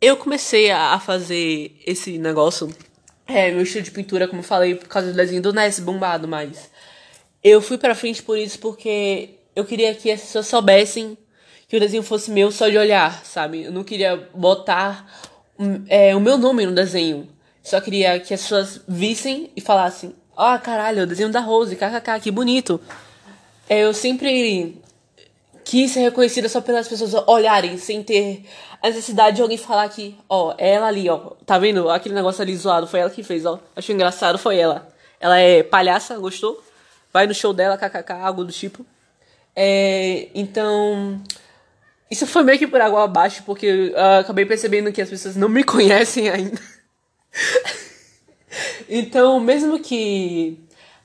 eu 0.00 0.16
comecei 0.16 0.72
a 0.72 0.98
fazer 0.98 1.76
esse 1.86 2.18
negócio. 2.18 2.68
É, 3.24 3.52
meu 3.52 3.62
estilo 3.62 3.84
de 3.84 3.92
pintura, 3.92 4.26
como 4.26 4.40
eu 4.40 4.44
falei, 4.44 4.74
por 4.74 4.88
causa 4.88 5.12
do 5.12 5.16
desenho 5.16 5.40
do 5.40 5.52
Ness 5.52 5.78
bombado, 5.78 6.26
mas 6.26 6.68
eu 7.44 7.62
fui 7.62 7.78
pra 7.78 7.94
frente 7.94 8.20
por 8.20 8.36
isso 8.36 8.58
porque 8.58 9.30
eu 9.54 9.64
queria 9.64 9.94
que 9.94 10.10
as 10.10 10.22
pessoas 10.22 10.48
soubessem 10.48 11.16
que 11.68 11.76
o 11.76 11.80
desenho 11.80 12.02
fosse 12.02 12.32
meu 12.32 12.50
só 12.50 12.68
de 12.68 12.76
olhar, 12.76 13.24
sabe? 13.24 13.62
Eu 13.62 13.70
não 13.70 13.84
queria 13.84 14.16
botar 14.34 15.08
é, 15.88 16.16
o 16.16 16.20
meu 16.20 16.36
nome 16.36 16.66
no 16.66 16.74
desenho. 16.74 17.28
Só 17.62 17.80
queria 17.80 18.18
que 18.18 18.34
as 18.34 18.42
pessoas 18.42 18.80
vissem 18.88 19.52
e 19.54 19.60
falassem: 19.60 20.16
Ó, 20.40 20.54
oh, 20.54 20.58
caralho, 20.60 21.02
o 21.02 21.06
desenho 21.06 21.32
da 21.32 21.40
Rose, 21.40 21.74
kkk, 21.74 22.20
que 22.22 22.30
bonito. 22.30 22.80
É, 23.68 23.80
eu 23.80 23.92
sempre 23.92 24.80
quis 25.64 25.90
ser 25.90 25.98
reconhecida 25.98 26.48
só 26.48 26.60
pelas 26.60 26.86
pessoas 26.86 27.12
olharem, 27.26 27.76
sem 27.76 28.04
ter 28.04 28.44
a 28.80 28.86
necessidade 28.86 29.34
de 29.34 29.42
alguém 29.42 29.58
falar 29.58 29.88
que, 29.88 30.16
ó, 30.28 30.54
é 30.56 30.74
ela 30.74 30.86
ali, 30.86 31.10
ó. 31.10 31.32
Tá 31.44 31.58
vendo? 31.58 31.90
Aquele 31.90 32.14
negócio 32.14 32.40
ali 32.40 32.56
zoado, 32.56 32.86
foi 32.86 33.00
ela 33.00 33.10
que 33.10 33.24
fez, 33.24 33.44
ó. 33.44 33.58
Achei 33.74 33.92
engraçado, 33.92 34.38
foi 34.38 34.58
ela. 34.58 34.86
Ela 35.18 35.40
é 35.40 35.64
palhaça, 35.64 36.16
gostou? 36.16 36.62
Vai 37.12 37.26
no 37.26 37.34
show 37.34 37.52
dela, 37.52 37.76
kkk, 37.76 38.12
algo 38.12 38.44
do 38.44 38.52
tipo. 38.52 38.86
É, 39.56 40.28
então, 40.36 41.20
isso 42.08 42.28
foi 42.28 42.44
meio 42.44 42.60
que 42.60 42.66
por 42.68 42.80
água 42.80 43.02
abaixo, 43.02 43.42
porque 43.44 43.92
eu 43.92 44.20
acabei 44.20 44.46
percebendo 44.46 44.92
que 44.92 45.02
as 45.02 45.10
pessoas 45.10 45.34
não 45.34 45.48
me 45.48 45.64
conhecem 45.66 46.30
ainda. 46.30 46.60
Então, 48.88 49.40
mesmo 49.40 49.78
que 49.80 50.58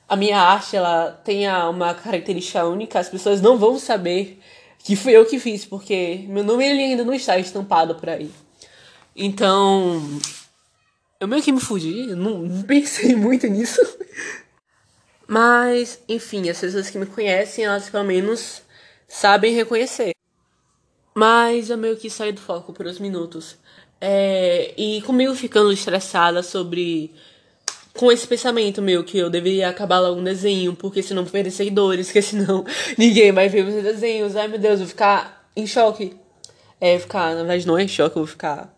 a 0.08 0.16
minha 0.16 0.38
arte 0.38 0.76
ela 0.76 1.10
tenha 1.24 1.68
uma 1.68 1.94
característica 1.94 2.64
única, 2.66 2.98
as 2.98 3.08
pessoas 3.08 3.40
não 3.40 3.56
vão 3.56 3.78
saber 3.78 4.40
que 4.78 4.96
fui 4.96 5.12
eu 5.12 5.24
que 5.24 5.38
fiz, 5.38 5.64
porque 5.64 6.24
meu 6.28 6.44
nome 6.44 6.64
ele 6.64 6.82
ainda 6.82 7.04
não 7.04 7.14
está 7.14 7.38
estampado 7.38 7.94
por 7.94 8.08
aí. 8.10 8.30
Então, 9.16 10.02
eu 11.18 11.28
meio 11.28 11.42
que 11.42 11.52
me 11.52 11.60
fudi, 11.60 12.10
eu 12.10 12.16
não, 12.16 12.62
pensei 12.62 13.14
muito 13.16 13.46
nisso. 13.46 13.80
Mas, 15.26 15.98
enfim, 16.08 16.48
as 16.50 16.60
pessoas 16.60 16.90
que 16.90 16.98
me 16.98 17.06
conhecem, 17.06 17.64
elas 17.64 17.88
pelo 17.88 18.04
menos 18.04 18.62
sabem 19.08 19.54
reconhecer. 19.54 20.12
Mas 21.14 21.70
eu 21.70 21.78
meio 21.78 21.96
que 21.96 22.10
saí 22.10 22.32
do 22.32 22.40
foco 22.40 22.72
por 22.72 22.86
uns 22.86 22.98
minutos. 22.98 23.56
É, 24.00 24.74
e 24.76 25.00
comigo 25.02 25.34
ficando 25.34 25.72
estressada 25.72 26.42
sobre. 26.42 27.10
Com 27.96 28.10
esse 28.10 28.26
pensamento 28.26 28.82
meu 28.82 29.04
que 29.04 29.16
eu 29.18 29.30
deveria 29.30 29.68
acabar 29.68 30.00
logo 30.00 30.20
um 30.20 30.24
desenho, 30.24 30.74
porque 30.74 31.02
senão 31.02 31.22
vou 31.22 31.30
perder 31.30 31.50
seguidores, 31.50 32.08
porque 32.08 32.22
senão 32.22 32.64
ninguém 32.98 33.32
vai 33.32 33.48
ver 33.48 33.64
meus 33.64 33.82
desenhos. 33.82 34.36
Ai 34.36 34.48
meu 34.48 34.58
Deus, 34.58 34.80
vou 34.80 34.88
ficar 34.88 35.48
em 35.56 35.66
choque. 35.66 36.16
É, 36.80 36.98
ficar, 36.98 37.30
na 37.30 37.42
verdade 37.42 37.66
não 37.66 37.78
é 37.78 37.84
em 37.84 37.88
choque, 37.88 38.16
eu 38.16 38.22
vou 38.22 38.26
ficar 38.26 38.74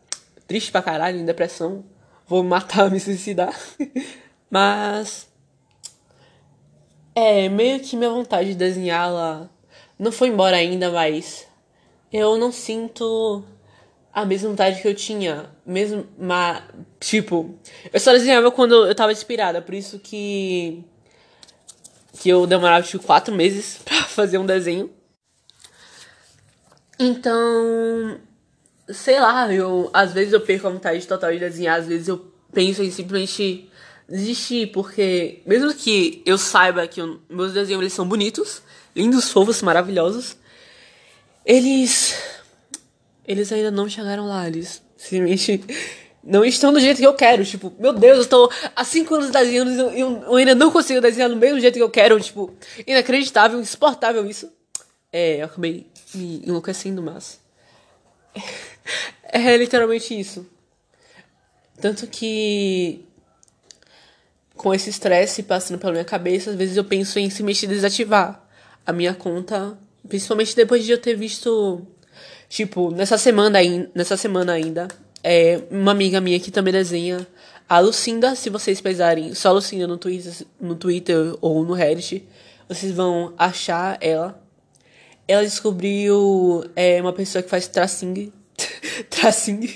triste 0.46 0.70
pra 0.70 0.82
caralho, 0.82 1.18
em 1.18 1.24
depressão. 1.24 1.84
Vou 2.26 2.42
me 2.42 2.50
matar, 2.50 2.90
me 2.92 3.00
suicidar. 3.00 3.54
Mas. 4.50 5.26
É, 7.14 7.48
meio 7.48 7.80
que 7.80 7.96
minha 7.96 8.10
vontade 8.10 8.50
de 8.50 8.54
desenhar 8.54 9.08
ela 9.08 9.50
não 9.98 10.12
foi 10.12 10.28
embora 10.28 10.56
ainda, 10.56 10.90
mas 10.90 11.46
eu 12.12 12.36
não 12.36 12.52
sinto 12.52 13.42
a 14.16 14.24
mesma 14.24 14.48
vontade 14.48 14.80
que 14.80 14.88
eu 14.88 14.94
tinha. 14.94 15.50
Mesmo, 15.66 16.06
tipo, 16.98 17.54
eu 17.92 18.00
só 18.00 18.12
desenhava 18.12 18.50
quando 18.50 18.86
eu 18.86 18.94
tava 18.94 19.12
inspirada, 19.12 19.60
por 19.60 19.74
isso 19.74 19.98
que 19.98 20.82
que 22.18 22.30
eu 22.30 22.46
demorava 22.46 22.86
tipo 22.86 23.04
quatro 23.04 23.34
meses 23.34 23.78
para 23.84 24.04
fazer 24.04 24.38
um 24.38 24.46
desenho. 24.46 24.90
Então, 26.98 28.18
sei 28.88 29.20
lá, 29.20 29.52
eu 29.52 29.90
às 29.92 30.14
vezes 30.14 30.32
eu 30.32 30.40
perco 30.40 30.66
a 30.66 30.70
vontade 30.70 31.06
total 31.06 31.30
de 31.32 31.38
desenhar, 31.38 31.78
às 31.78 31.86
vezes 31.86 32.08
eu 32.08 32.32
penso 32.54 32.82
em 32.82 32.90
simplesmente 32.90 33.70
desistir, 34.08 34.68
porque 34.68 35.42
mesmo 35.44 35.74
que 35.74 36.22
eu 36.24 36.38
saiba 36.38 36.88
que 36.88 37.02
eu, 37.02 37.20
meus 37.28 37.52
desenhos 37.52 37.82
eles 37.82 37.92
são 37.92 38.08
bonitos, 38.08 38.62
lindos, 38.94 39.30
fofos, 39.30 39.60
maravilhosos, 39.60 40.38
eles. 41.44 42.35
Eles 43.26 43.50
ainda 43.50 43.70
não 43.70 43.88
chegaram 43.88 44.26
lá, 44.26 44.46
eles 44.46 44.82
simplesmente 44.96 45.64
não 46.22 46.44
estão 46.44 46.72
do 46.72 46.80
jeito 46.80 46.98
que 46.98 47.06
eu 47.06 47.14
quero. 47.14 47.44
Tipo, 47.44 47.72
meu 47.78 47.92
Deus, 47.92 48.16
eu 48.16 48.22
estou 48.22 48.50
há 48.74 48.84
5 48.84 49.14
anos 49.14 49.30
desenhando 49.30 49.70
e 49.92 50.00
eu, 50.00 50.22
eu, 50.22 50.36
ainda 50.36 50.54
não 50.54 50.70
consigo 50.70 51.00
desenhar 51.00 51.28
do 51.28 51.36
mesmo 51.36 51.60
jeito 51.60 51.74
que 51.74 51.82
eu 51.82 51.90
quero. 51.90 52.20
Tipo, 52.20 52.54
inacreditável, 52.86 53.60
insuportável 53.60 54.28
isso. 54.28 54.50
É, 55.12 55.40
eu 55.40 55.46
acabei 55.46 55.86
me 56.14 56.42
enlouquecendo, 56.46 57.02
mas. 57.02 57.40
É 59.28 59.56
literalmente 59.56 60.18
isso. 60.18 60.46
Tanto 61.80 62.06
que. 62.06 63.04
Com 64.54 64.72
esse 64.72 64.88
estresse 64.88 65.42
passando 65.42 65.80
pela 65.80 65.92
minha 65.92 66.04
cabeça, 66.04 66.50
às 66.50 66.56
vezes 66.56 66.76
eu 66.76 66.84
penso 66.84 67.18
em 67.18 67.28
simplesmente 67.28 67.66
desativar 67.66 68.48
a 68.86 68.92
minha 68.92 69.12
conta 69.12 69.76
Principalmente 70.08 70.54
depois 70.54 70.84
de 70.84 70.92
eu 70.92 70.98
ter 70.98 71.14
visto. 71.14 71.86
Tipo, 72.48 72.90
nessa 72.90 73.18
semana, 73.18 73.58
nessa 73.94 74.16
semana 74.16 74.52
ainda. 74.52 74.88
É, 75.22 75.60
uma 75.70 75.90
amiga 75.90 76.20
minha 76.20 76.38
que 76.38 76.50
também 76.50 76.72
desenha. 76.72 77.26
A 77.68 77.80
Lucinda, 77.80 78.36
se 78.36 78.48
vocês 78.48 78.80
pesarem 78.80 79.34
só 79.34 79.52
Lucinda 79.52 79.86
no 79.86 79.98
Twitter, 79.98 80.32
no 80.60 80.76
Twitter 80.76 81.34
ou 81.40 81.64
no 81.64 81.74
Reddit, 81.74 82.24
vocês 82.68 82.92
vão 82.92 83.34
achar 83.36 83.98
ela. 84.00 84.40
Ela 85.26 85.42
descobriu 85.42 86.64
é, 86.76 87.00
uma 87.02 87.12
pessoa 87.12 87.42
que 87.42 87.50
faz 87.50 87.66
tracing. 87.66 88.32
tracing. 89.10 89.68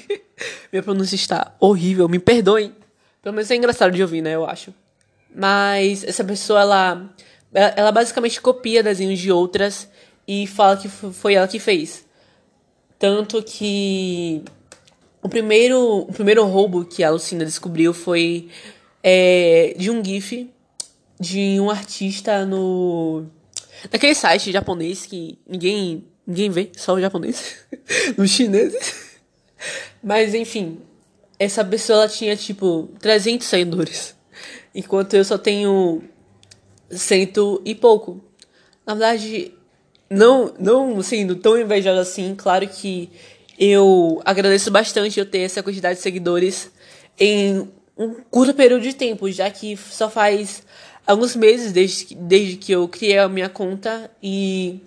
Minha 0.72 0.82
pronúncia 0.82 1.16
está 1.16 1.52
horrível, 1.58 2.08
me 2.08 2.20
perdoem. 2.20 2.72
Pelo 3.20 3.34
menos 3.34 3.50
é 3.50 3.56
engraçado 3.56 3.92
de 3.92 4.02
ouvir, 4.02 4.22
né? 4.22 4.34
Eu 4.36 4.46
acho. 4.46 4.72
Mas 5.34 6.04
essa 6.04 6.24
pessoa, 6.24 6.60
ela, 6.60 7.10
ela 7.52 7.92
basicamente 7.92 8.40
copia 8.40 8.82
desenhos 8.82 9.18
de 9.18 9.30
outras 9.30 9.88
e 10.26 10.46
fala 10.46 10.76
que 10.76 10.88
foi 10.88 11.34
ela 11.34 11.48
que 11.48 11.58
fez. 11.58 12.04
Tanto 13.00 13.42
que 13.42 14.44
o 15.22 15.28
primeiro, 15.28 16.00
o 16.00 16.12
primeiro 16.12 16.44
roubo 16.44 16.84
que 16.84 17.02
a 17.02 17.10
Lucinda 17.10 17.46
descobriu 17.46 17.94
foi 17.94 18.50
é, 19.02 19.74
de 19.78 19.90
um 19.90 20.04
GIF 20.04 20.50
de 21.18 21.58
um 21.58 21.70
artista 21.70 22.44
no. 22.44 23.24
Naquele 23.90 24.14
site 24.14 24.52
japonês 24.52 25.06
que 25.06 25.38
ninguém, 25.48 26.04
ninguém 26.26 26.50
vê, 26.50 26.70
só 26.76 26.92
o 26.92 27.00
japonês. 27.00 27.56
Nos 28.18 28.30
chineses. 28.30 29.18
Mas 30.02 30.34
enfim, 30.34 30.78
essa 31.38 31.64
pessoa 31.64 32.00
ela 32.00 32.08
tinha 32.08 32.36
tipo 32.36 32.90
300 33.00 33.46
seguidores. 33.46 34.14
Enquanto 34.74 35.14
eu 35.14 35.24
só 35.24 35.38
tenho 35.38 36.02
cento 36.90 37.62
e 37.64 37.74
pouco. 37.74 38.22
Na 38.86 38.92
verdade, 38.92 39.54
não, 40.10 40.52
não 40.58 41.02
sendo 41.02 41.36
tão 41.36 41.58
invejosa 41.58 42.00
assim, 42.00 42.34
claro 42.36 42.66
que 42.66 43.08
eu 43.58 44.20
agradeço 44.24 44.70
bastante 44.70 45.20
eu 45.20 45.26
ter 45.26 45.40
essa 45.40 45.62
quantidade 45.62 45.96
de 45.96 46.02
seguidores 46.02 46.70
em 47.18 47.68
um 47.96 48.14
curto 48.30 48.54
período 48.54 48.82
de 48.82 48.94
tempo, 48.94 49.30
já 49.30 49.48
que 49.50 49.76
só 49.76 50.10
faz 50.10 50.62
alguns 51.06 51.36
meses 51.36 51.72
desde, 51.72 52.14
desde 52.14 52.56
que 52.56 52.72
eu 52.72 52.88
criei 52.88 53.18
a 53.18 53.28
minha 53.28 53.48
conta 53.48 54.10
e 54.22 54.80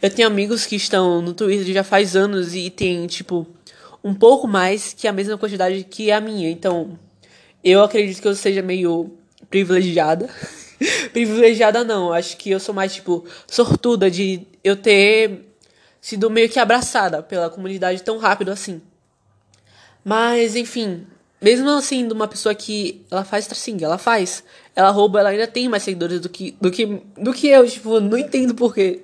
eu 0.00 0.08
tenho 0.08 0.28
amigos 0.28 0.64
que 0.66 0.76
estão 0.76 1.20
no 1.20 1.34
Twitter 1.34 1.74
já 1.74 1.82
faz 1.82 2.14
anos 2.14 2.54
e 2.54 2.70
tem, 2.70 3.06
tipo, 3.06 3.46
um 4.02 4.14
pouco 4.14 4.46
mais 4.46 4.94
que 4.94 5.08
a 5.08 5.12
mesma 5.12 5.36
quantidade 5.36 5.84
que 5.84 6.10
a 6.10 6.20
minha. 6.20 6.50
Então, 6.50 6.98
eu 7.62 7.82
acredito 7.82 8.22
que 8.22 8.28
eu 8.28 8.34
seja 8.34 8.62
meio 8.62 9.10
privilegiada. 9.50 10.28
privilegiada 11.12 11.84
não, 11.84 12.12
acho 12.12 12.36
que 12.36 12.50
eu 12.50 12.60
sou 12.60 12.74
mais, 12.74 12.94
tipo, 12.94 13.24
sortuda 13.46 14.10
de 14.10 14.46
eu 14.64 14.76
ter 14.76 15.46
sido 16.00 16.30
meio 16.30 16.48
que 16.48 16.58
abraçada 16.58 17.22
pela 17.22 17.50
comunidade 17.50 18.02
tão 18.02 18.18
rápido 18.18 18.50
assim. 18.50 18.80
Mas, 20.04 20.56
enfim, 20.56 21.06
mesmo 21.40 21.68
assim, 21.70 22.06
de 22.06 22.14
uma 22.14 22.26
pessoa 22.26 22.54
que 22.54 23.04
ela 23.10 23.24
faz 23.24 23.48
assim, 23.50 23.76
ela 23.82 23.98
faz, 23.98 24.42
ela 24.74 24.90
rouba, 24.90 25.20
ela 25.20 25.30
ainda 25.30 25.46
tem 25.46 25.68
mais 25.68 25.82
seguidores 25.82 26.20
do 26.20 26.28
que 26.28 26.52
do 26.60 26.70
que 26.70 26.86
do 27.18 27.32
que 27.32 27.48
eu, 27.48 27.68
tipo, 27.68 28.00
não 28.00 28.16
entendo 28.16 28.54
porquê. 28.54 29.02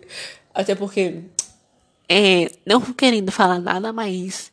Até 0.55 0.75
porque 0.75 1.23
é, 2.09 2.51
não 2.65 2.81
querendo 2.81 3.31
falar 3.31 3.59
nada, 3.59 3.93
mas 3.93 4.51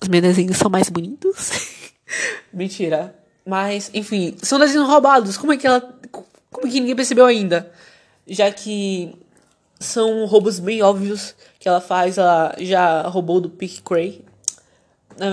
os 0.00 0.08
meus 0.08 0.22
desenhos 0.22 0.56
são 0.56 0.70
mais 0.70 0.88
bonitos. 0.90 1.50
Mentira. 2.52 3.14
Mas, 3.46 3.90
enfim, 3.92 4.36
são 4.42 4.58
desenhos 4.58 4.86
roubados. 4.86 5.36
Como 5.36 5.52
é 5.52 5.56
que 5.56 5.66
ela 5.66 5.80
como 6.52 6.70
que 6.70 6.78
ninguém 6.78 6.94
percebeu 6.94 7.24
ainda? 7.24 7.72
Já 8.26 8.52
que 8.52 9.16
são 9.82 10.24
roubos 10.26 10.60
bem 10.60 10.82
óbvios 10.82 11.34
que 11.58 11.68
ela 11.68 11.80
faz. 11.80 12.18
Ela 12.18 12.54
já 12.58 13.02
roubou 13.02 13.40
do 13.40 13.50
Pick 13.50 13.82
Cray. 13.82 14.24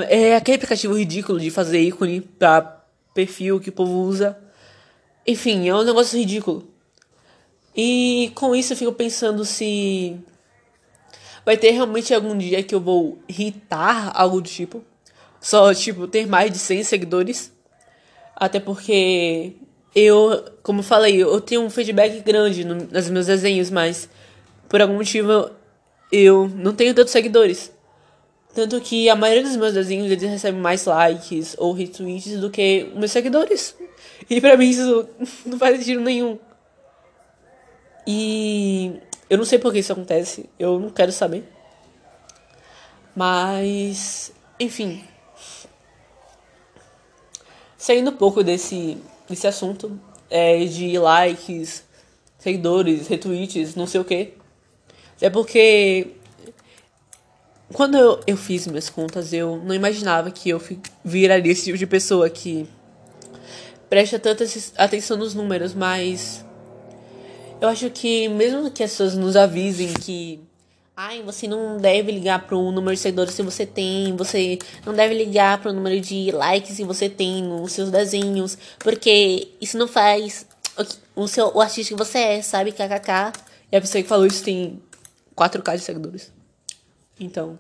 É 0.10 0.36
aquele 0.36 0.58
aplicativo 0.58 0.98
ridículo 0.98 1.40
de 1.40 1.50
fazer 1.50 1.80
ícone 1.80 2.22
pra 2.22 2.84
perfil 3.14 3.60
que 3.60 3.70
o 3.70 3.74
povo 3.74 4.00
usa. 4.00 4.38
Enfim, 5.26 5.70
é 5.70 5.76
um 5.76 5.84
negócio 5.84 6.20
ridículo. 6.20 6.68
E 7.76 8.32
com 8.36 8.56
isso 8.56 8.74
eu 8.74 8.78
fico 8.78 8.92
pensando 8.92 9.46
se 9.46 10.18
vai 11.46 11.56
ter 11.56 11.72
realmente 11.72 12.14
algum 12.14 12.38
dia 12.38 12.64
que 12.64 12.76
eu 12.76 12.82
vou 12.82 13.20
irritar 13.28 14.12
algo 14.14 14.42
do 14.42 14.50
tipo. 14.50 14.84
Só, 15.40 15.74
tipo, 15.74 16.06
ter 16.08 16.28
mais 16.28 16.52
de 16.52 16.58
100 16.58 16.84
seguidores. 16.84 17.54
Até 18.36 18.60
porque 18.60 19.54
eu, 19.96 20.46
como 20.62 20.84
falei, 20.84 21.22
eu 21.22 21.42
tenho 21.42 21.62
um 21.62 21.70
feedback 21.70 22.22
grande 22.22 22.64
no, 22.64 22.76
nos 22.76 23.10
meus 23.10 23.26
desenhos, 23.26 23.70
mas 23.70 24.10
por 24.68 24.82
algum 24.82 24.96
motivo 24.96 25.50
eu 26.12 26.48
não 26.56 26.74
tenho 26.74 26.94
tantos 26.94 27.12
seguidores. 27.12 27.72
Tanto 28.54 28.82
que 28.82 29.10
a 29.10 29.16
maioria 29.16 29.44
dos 29.44 29.56
meus 29.56 29.74
desenhos 29.74 30.12
eles 30.12 30.30
recebem 30.30 30.60
mais 30.60 30.86
likes 30.86 31.56
ou 31.58 31.72
retweets 31.72 32.40
do 32.40 32.50
que 32.50 32.92
meus 32.96 33.12
seguidores. 33.12 33.76
E 34.30 34.42
pra 34.42 34.58
mim 34.58 34.70
isso 34.70 35.08
não 35.46 35.58
faz 35.58 35.78
sentido 35.78 36.02
nenhum. 36.02 36.38
E 38.06 39.00
eu 39.30 39.38
não 39.38 39.46
sei 39.46 39.60
por 39.60 39.72
que 39.72 39.80
isso 39.80 39.94
acontece, 39.94 40.50
eu 40.58 40.80
não 40.80 40.90
quero 40.90 41.12
saber. 41.12 41.48
Mas, 43.16 44.32
enfim. 44.60 45.04
Saindo 47.78 48.12
um 48.12 48.16
pouco 48.16 48.44
desse, 48.44 48.98
desse 49.30 49.48
assunto 49.48 50.00
é, 50.30 50.64
de 50.66 50.98
likes, 50.98 51.84
seguidores, 52.38 53.08
retweets, 53.08 53.76
não 53.76 53.86
sei 53.86 54.02
o 54.02 54.06
que. 54.06 54.34
É 55.22 55.30
porque 55.30 56.08
quando 57.74 57.98
eu, 57.98 58.20
eu 58.26 58.38
fiz 58.38 58.66
minhas 58.68 58.90
contas, 58.90 59.32
eu 59.32 59.58
não 59.58 59.76
imaginava 59.76 60.32
que 60.32 60.50
eu 60.50 60.62
viraria 61.04 61.52
esse 61.52 61.66
tipo 61.66 61.78
de 61.78 61.86
pessoa 61.86 62.30
que 62.30 62.68
presta 63.90 64.18
tanta 64.18 64.46
atenção 64.78 65.18
nos 65.18 65.34
números, 65.34 65.74
mas 65.74 66.46
eu 67.62 67.68
acho 67.68 67.90
que 67.90 68.28
mesmo 68.30 68.72
que 68.72 68.84
as 68.84 68.92
pessoas 68.92 69.16
nos 69.16 69.36
avisem 69.36 69.94
que 69.94 70.40
ai, 71.02 71.24
você 71.24 71.48
não 71.48 71.78
deve 71.78 72.12
ligar 72.12 72.46
pro 72.46 72.74
número 72.74 72.94
de 72.94 73.02
seguidores 73.02 73.34
se 73.34 73.42
você 73.42 73.66
tem, 73.66 74.14
você 74.18 74.60
não 74.86 74.94
deve 74.94 75.14
ligar 75.14 75.58
pro 75.62 75.72
número 75.72 75.98
de 76.02 76.30
likes 76.30 76.76
se 76.76 76.84
você 76.84 77.08
tem 77.08 77.42
nos 77.42 77.72
seus 77.72 77.90
desenhos, 77.90 78.58
porque 78.80 79.48
isso 79.62 79.78
não 79.78 79.88
faz 79.88 80.46
o, 81.16 81.26
seu, 81.26 81.56
o 81.56 81.62
artista 81.62 81.96
que 81.96 81.98
você 81.98 82.18
é, 82.18 82.42
sabe? 82.42 82.74
KKK. 82.74 83.32
E 83.72 83.78
a 83.78 83.82
pessoa 83.82 84.02
que 84.04 84.10
falou 84.10 84.26
isso 84.26 84.44
tem 84.44 84.84
4k 85.38 85.78
de 85.78 85.84
seguidores. 85.84 86.34
Então, 87.18 87.58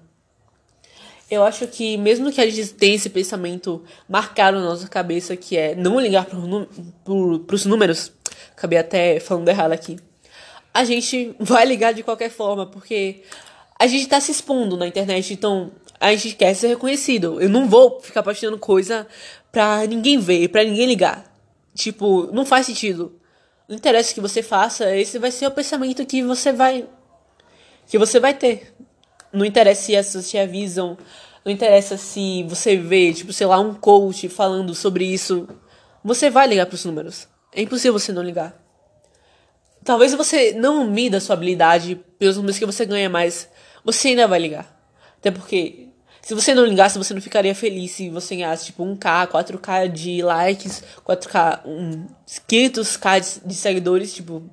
eu 1.31 1.41
acho 1.41 1.65
que 1.65 1.95
mesmo 1.95 2.33
que 2.33 2.41
a 2.41 2.49
gente 2.49 2.73
tenha 2.73 2.95
esse 2.95 3.09
pensamento 3.09 3.81
marcado 4.09 4.59
na 4.59 4.65
nossa 4.65 4.89
cabeça, 4.89 5.37
que 5.37 5.55
é 5.55 5.75
não 5.75 5.97
ligar 5.97 6.25
pro, 6.25 6.67
pro, 7.05 7.39
pros 7.39 7.65
números, 7.65 8.11
acabei 8.51 8.79
até 8.79 9.17
falando 9.21 9.47
errado 9.47 9.71
aqui. 9.71 9.97
A 10.73 10.83
gente 10.83 11.35
vai 11.39 11.65
ligar 11.65 11.93
de 11.93 12.03
qualquer 12.03 12.29
forma, 12.29 12.65
porque 12.65 13.21
a 13.77 13.87
gente 13.87 14.07
tá 14.07 14.19
se 14.19 14.31
expondo 14.31 14.75
na 14.75 14.87
internet, 14.87 15.33
então 15.33 15.71
a 15.99 16.11
gente 16.13 16.35
quer 16.35 16.53
ser 16.53 16.67
reconhecido. 16.67 17.41
Eu 17.41 17.49
não 17.49 17.67
vou 17.67 17.99
ficar 17.99 18.23
postando 18.23 18.57
coisa 18.57 19.07
pra 19.51 19.85
ninguém 19.85 20.19
ver, 20.19 20.47
pra 20.49 20.63
ninguém 20.63 20.85
ligar. 20.85 21.25
Tipo, 21.75 22.29
não 22.31 22.45
faz 22.45 22.65
sentido. 22.65 23.19
Não 23.67 23.75
interessa 23.75 24.11
o 24.11 24.15
que 24.15 24.21
você 24.21 24.41
faça, 24.41 24.95
esse 24.95 25.19
vai 25.19 25.31
ser 25.31 25.47
o 25.47 25.51
pensamento 25.51 26.05
que 26.05 26.23
você 26.23 26.51
vai. 26.51 26.87
que 27.87 27.97
você 27.97 28.19
vai 28.19 28.33
ter. 28.33 28.73
Não 29.31 29.45
interessa 29.45 29.83
se 29.83 29.95
as 29.95 30.07
pessoas 30.07 30.29
te 30.29 30.37
avisam, 30.39 30.97
não 31.45 31.51
interessa 31.51 31.95
se 31.95 32.43
você 32.43 32.75
vê, 32.75 33.13
tipo, 33.13 33.31
sei 33.31 33.45
lá, 33.45 33.59
um 33.59 33.75
coach 33.75 34.27
falando 34.27 34.73
sobre 34.73 35.05
isso. 35.05 35.47
Você 36.03 36.29
vai 36.29 36.47
ligar 36.47 36.65
pros 36.65 36.83
números. 36.85 37.27
É 37.53 37.61
impossível 37.61 37.93
você 37.93 38.11
não 38.11 38.23
ligar. 38.23 38.59
Talvez 39.83 40.13
você 40.13 40.53
não 40.53 40.89
mida 40.89 41.19
sua 41.19 41.35
habilidade 41.35 41.99
pelos 42.17 42.35
números 42.35 42.57
que 42.57 42.65
você 42.65 42.85
ganha, 42.85 43.09
mas 43.09 43.49
você 43.83 44.09
ainda 44.09 44.27
vai 44.27 44.39
ligar. 44.39 44.77
Até 45.17 45.31
porque 45.31 45.89
se 46.21 46.35
você 46.35 46.53
não 46.53 46.65
ligasse, 46.65 46.97
você 46.97 47.13
não 47.13 47.21
ficaria 47.21 47.55
feliz 47.55 47.91
se 47.91 48.09
você 48.09 48.35
ganhasse 48.35 48.67
tipo 48.67 48.85
1k, 48.85 49.27
4k 49.29 49.91
de 49.91 50.21
likes, 50.21 50.83
4k, 51.03 51.61
um, 51.65 52.05
500k 52.27 53.41
de, 53.45 53.55
seguidores, 53.55 54.13
tipo. 54.13 54.43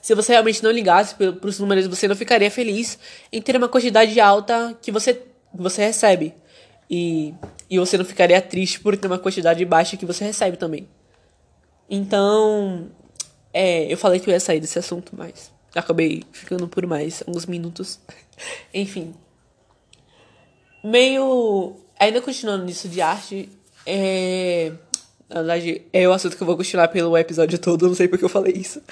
Se 0.00 0.14
você 0.14 0.32
realmente 0.32 0.62
não 0.64 0.70
ligasse 0.70 1.14
pros 1.14 1.58
números, 1.58 1.86
você 1.86 2.08
não 2.08 2.16
ficaria 2.16 2.50
feliz 2.50 2.98
em 3.30 3.42
ter 3.42 3.56
uma 3.56 3.68
quantidade 3.68 4.18
alta 4.18 4.74
que 4.80 4.90
você, 4.90 5.22
você 5.52 5.84
recebe. 5.84 6.34
E, 6.88 7.34
e 7.68 7.78
você 7.78 7.98
não 7.98 8.04
ficaria 8.04 8.40
triste 8.40 8.80
por 8.80 8.96
ter 8.96 9.06
uma 9.06 9.18
quantidade 9.18 9.62
baixa 9.66 9.98
que 9.98 10.06
você 10.06 10.24
recebe 10.24 10.56
também. 10.56 10.88
Então, 11.90 12.90
é, 13.52 13.92
eu 13.92 13.96
falei 13.96 14.20
que 14.20 14.28
eu 14.28 14.32
ia 14.32 14.40
sair 14.40 14.60
desse 14.60 14.78
assunto, 14.78 15.12
mas 15.16 15.52
acabei 15.74 16.24
ficando 16.32 16.68
por 16.68 16.86
mais 16.86 17.22
alguns 17.26 17.46
minutos. 17.46 17.98
Enfim. 18.72 19.14
Meio. 20.82 21.76
Ainda 21.98 22.22
continuando 22.22 22.64
nisso 22.64 22.88
de 22.88 23.00
arte, 23.00 23.48
é. 23.84 24.72
Na 25.28 25.36
verdade, 25.36 25.82
é 25.92 26.08
o 26.08 26.12
assunto 26.12 26.36
que 26.36 26.42
eu 26.42 26.46
vou 26.46 26.56
continuar 26.56 26.88
pelo 26.88 27.16
episódio 27.16 27.58
todo, 27.58 27.86
não 27.86 27.94
sei 27.94 28.08
porque 28.08 28.24
eu 28.24 28.28
falei 28.28 28.52
isso. 28.52 28.82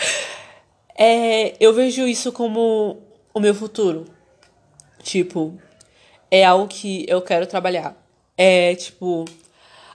É, 0.96 1.56
eu 1.58 1.72
vejo 1.72 2.06
isso 2.06 2.30
como 2.30 3.02
o 3.34 3.40
meu 3.40 3.54
futuro. 3.54 4.04
Tipo, 5.02 5.58
é 6.30 6.44
algo 6.44 6.68
que 6.68 7.04
eu 7.08 7.22
quero 7.22 7.46
trabalhar. 7.46 7.96
É, 8.36 8.74
tipo, 8.76 9.24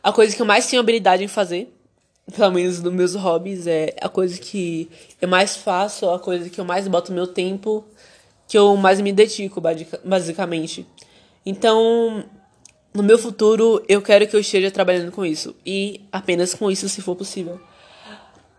a 0.01 0.11
coisa 0.11 0.35
que 0.35 0.41
eu 0.41 0.45
mais 0.45 0.67
tenho 0.67 0.81
habilidade 0.81 1.23
em 1.23 1.27
fazer 1.27 1.72
pelo 2.31 2.51
menos 2.51 2.81
nos 2.81 2.93
meus 2.93 3.15
hobbies, 3.15 3.67
é 3.67 3.95
a 4.01 4.07
coisa 4.07 4.39
que 4.39 4.89
eu 5.21 5.27
mais 5.27 5.57
faço, 5.57 6.09
a 6.09 6.19
coisa 6.19 6.49
que 6.49 6.59
eu 6.59 6.65
mais 6.65 6.87
boto 6.87 7.11
meu 7.11 7.27
tempo, 7.27 7.83
que 8.47 8.57
eu 8.57 8.75
mais 8.77 9.01
me 9.01 9.11
dedico, 9.11 9.61
basicamente. 10.03 10.87
Então, 11.45 12.23
no 12.93 13.03
meu 13.03 13.17
futuro, 13.17 13.83
eu 13.89 14.01
quero 14.01 14.27
que 14.27 14.35
eu 14.35 14.39
esteja 14.39 14.71
trabalhando 14.71 15.11
com 15.11 15.25
isso. 15.25 15.55
E 15.65 16.01
apenas 16.11 16.53
com 16.53 16.71
isso, 16.71 16.87
se 16.87 17.01
for 17.01 17.15
possível. 17.15 17.59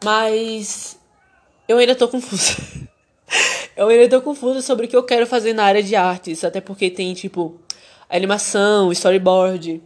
Mas 0.04 0.98
eu 1.66 1.78
ainda 1.78 1.94
tô 1.94 2.06
confusa. 2.08 2.56
eu 3.76 3.88
ainda 3.88 4.08
tô 4.08 4.20
confusa 4.22 4.60
sobre 4.60 4.86
o 4.86 4.88
que 4.88 4.96
eu 4.96 5.02
quero 5.02 5.26
fazer 5.26 5.54
na 5.54 5.64
área 5.64 5.82
de 5.82 5.96
artes. 5.96 6.44
Até 6.44 6.60
porque 6.60 6.90
tem, 6.90 7.14
tipo, 7.14 7.58
animação, 8.10 8.92
storyboard 8.92 9.82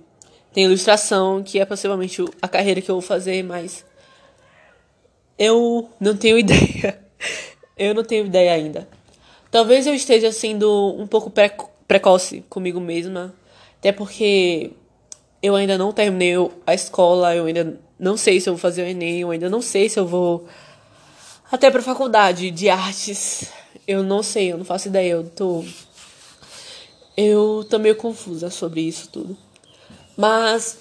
tem 0.59 0.64
ilustração, 0.64 1.40
que 1.40 1.61
é 1.61 1.64
possivelmente 1.64 2.21
a 2.42 2.49
carreira 2.49 2.81
que 2.81 2.90
eu 2.90 2.97
vou 2.97 3.01
fazer, 3.01 3.44
mas 3.44 3.87
eu 5.38 5.88
não 6.01 6.16
tenho 6.16 6.37
ideia. 6.37 6.99
eu 7.79 7.94
não 7.94 8.03
tenho 8.03 8.27
ideia 8.27 8.55
ainda. 8.55 8.88
Talvez 9.53 9.87
eu 9.87 9.94
esteja 9.94 10.33
sendo 10.33 10.97
um 10.99 11.07
pouco 11.07 11.33
precoce 11.87 12.44
comigo 12.49 12.81
mesma, 12.81 13.33
até 13.79 13.92
porque 13.92 14.73
eu 15.40 15.55
ainda 15.55 15.79
não 15.79 15.92
terminei 15.92 16.35
a 16.66 16.75
escola, 16.75 17.37
eu 17.37 17.44
ainda 17.44 17.79
não 17.97 18.16
sei 18.16 18.40
se 18.40 18.49
eu 18.49 18.55
vou 18.55 18.61
fazer 18.61 18.83
o 18.83 18.87
Enem, 18.87 19.21
eu 19.21 19.31
ainda 19.31 19.49
não 19.49 19.62
sei 19.62 19.88
se 19.88 20.01
eu 20.01 20.09
vou 20.09 20.44
até 21.53 21.71
pra 21.71 21.81
faculdade 21.81 22.51
de 22.51 22.68
artes. 22.68 23.49
Eu 23.87 24.03
não 24.03 24.25
sei, 24.25 24.51
eu 24.51 24.59
não 24.59 24.64
faço 24.64 24.88
ideia, 24.88 25.12
eu 25.12 25.23
tô 25.23 25.64
eu 27.16 27.64
tô 27.71 27.79
meio 27.79 27.94
confusa 27.94 28.51
sobre 28.51 28.81
isso 28.81 29.09
tudo. 29.09 29.38
Mas, 30.18 30.76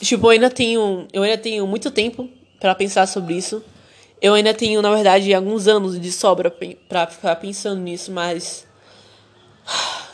tipo, 0.00 0.28
eu 0.28 0.30
ainda 0.30 0.48
tenho, 0.48 1.08
eu 1.12 1.24
ainda 1.24 1.36
tenho 1.36 1.66
muito 1.66 1.90
tempo 1.90 2.30
para 2.60 2.72
pensar 2.72 3.08
sobre 3.08 3.34
isso. 3.34 3.60
Eu 4.22 4.32
ainda 4.34 4.54
tenho, 4.54 4.80
na 4.80 4.94
verdade, 4.94 5.34
alguns 5.34 5.66
anos 5.66 6.00
de 6.00 6.12
sobra 6.12 6.54
para 6.88 7.08
ficar 7.08 7.34
pensando 7.34 7.80
nisso, 7.80 8.12
mas 8.12 8.64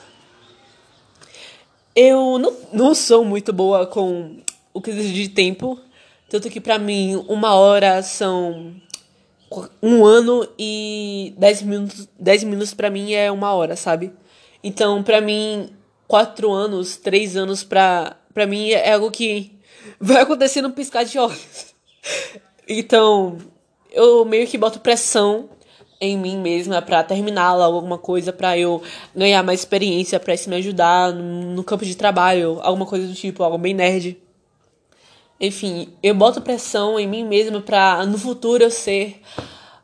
eu 1.95 2.39
não, 2.39 2.57
não 2.73 2.95
sou 2.95 3.27
muito 3.27 3.53
boa 3.53 3.87
com 3.87 4.39
o 4.73 4.81
que 4.81 4.91
de 4.91 5.29
tempo. 5.29 5.79
Tanto 6.31 6.49
que 6.49 6.59
para 6.59 6.79
mim, 6.79 7.23
uma 7.29 7.55
hora 7.55 8.03
são 8.03 8.75
um 9.83 10.03
ano 10.03 10.49
e 10.59 11.35
dez 11.37 11.61
minutos, 11.61 12.09
dez 12.19 12.43
minutos 12.43 12.73
para 12.73 12.89
mim 12.89 13.13
é 13.13 13.31
uma 13.31 13.53
hora, 13.53 13.77
sabe? 13.77 14.15
Então, 14.65 15.03
para 15.03 15.21
mim, 15.21 15.69
quatro 16.09 16.51
anos, 16.51 16.97
três 16.97 17.37
anos 17.37 17.63
pra 17.63 18.17
para 18.33 18.47
mim 18.47 18.71
é 18.71 18.93
algo 18.93 19.11
que 19.11 19.59
vai 20.01 20.23
acontecer 20.23 20.63
no 20.63 20.73
piscar 20.73 21.05
de 21.05 21.19
olhos. 21.19 21.75
Então, 22.69 23.39
eu 23.91 24.25
meio 24.25 24.47
que 24.47 24.57
boto 24.57 24.81
pressão 24.81 25.51
em 26.01 26.19
mim 26.19 26.39
mesma 26.39 26.83
para 26.83 27.05
terminar 27.05 27.55
logo 27.55 27.77
alguma 27.77 27.99
coisa, 27.99 28.33
para 28.33 28.59
eu 28.59 28.83
ganhar 29.15 29.43
mais 29.43 29.61
experiência, 29.61 30.19
para 30.19 30.35
isso 30.35 30.51
me 30.51 30.57
ajudar 30.57 31.13
no, 31.13 31.55
no 31.55 31.63
campo 31.63 31.85
de 31.85 31.95
trabalho, 31.95 32.59
alguma 32.63 32.87
coisa 32.87 33.07
do 33.07 33.15
tipo, 33.15 33.43
algo 33.43 33.59
bem 33.59 33.73
nerd. 33.73 34.21
Enfim, 35.41 35.93
eu 36.03 36.15
boto 36.15 36.41
pressão 36.41 36.99
em 36.99 37.07
mim 37.07 37.25
mesma 37.25 37.61
para 37.61 38.05
no 38.07 38.19
futuro 38.19 38.65
eu 38.65 38.71
ser 38.71 39.21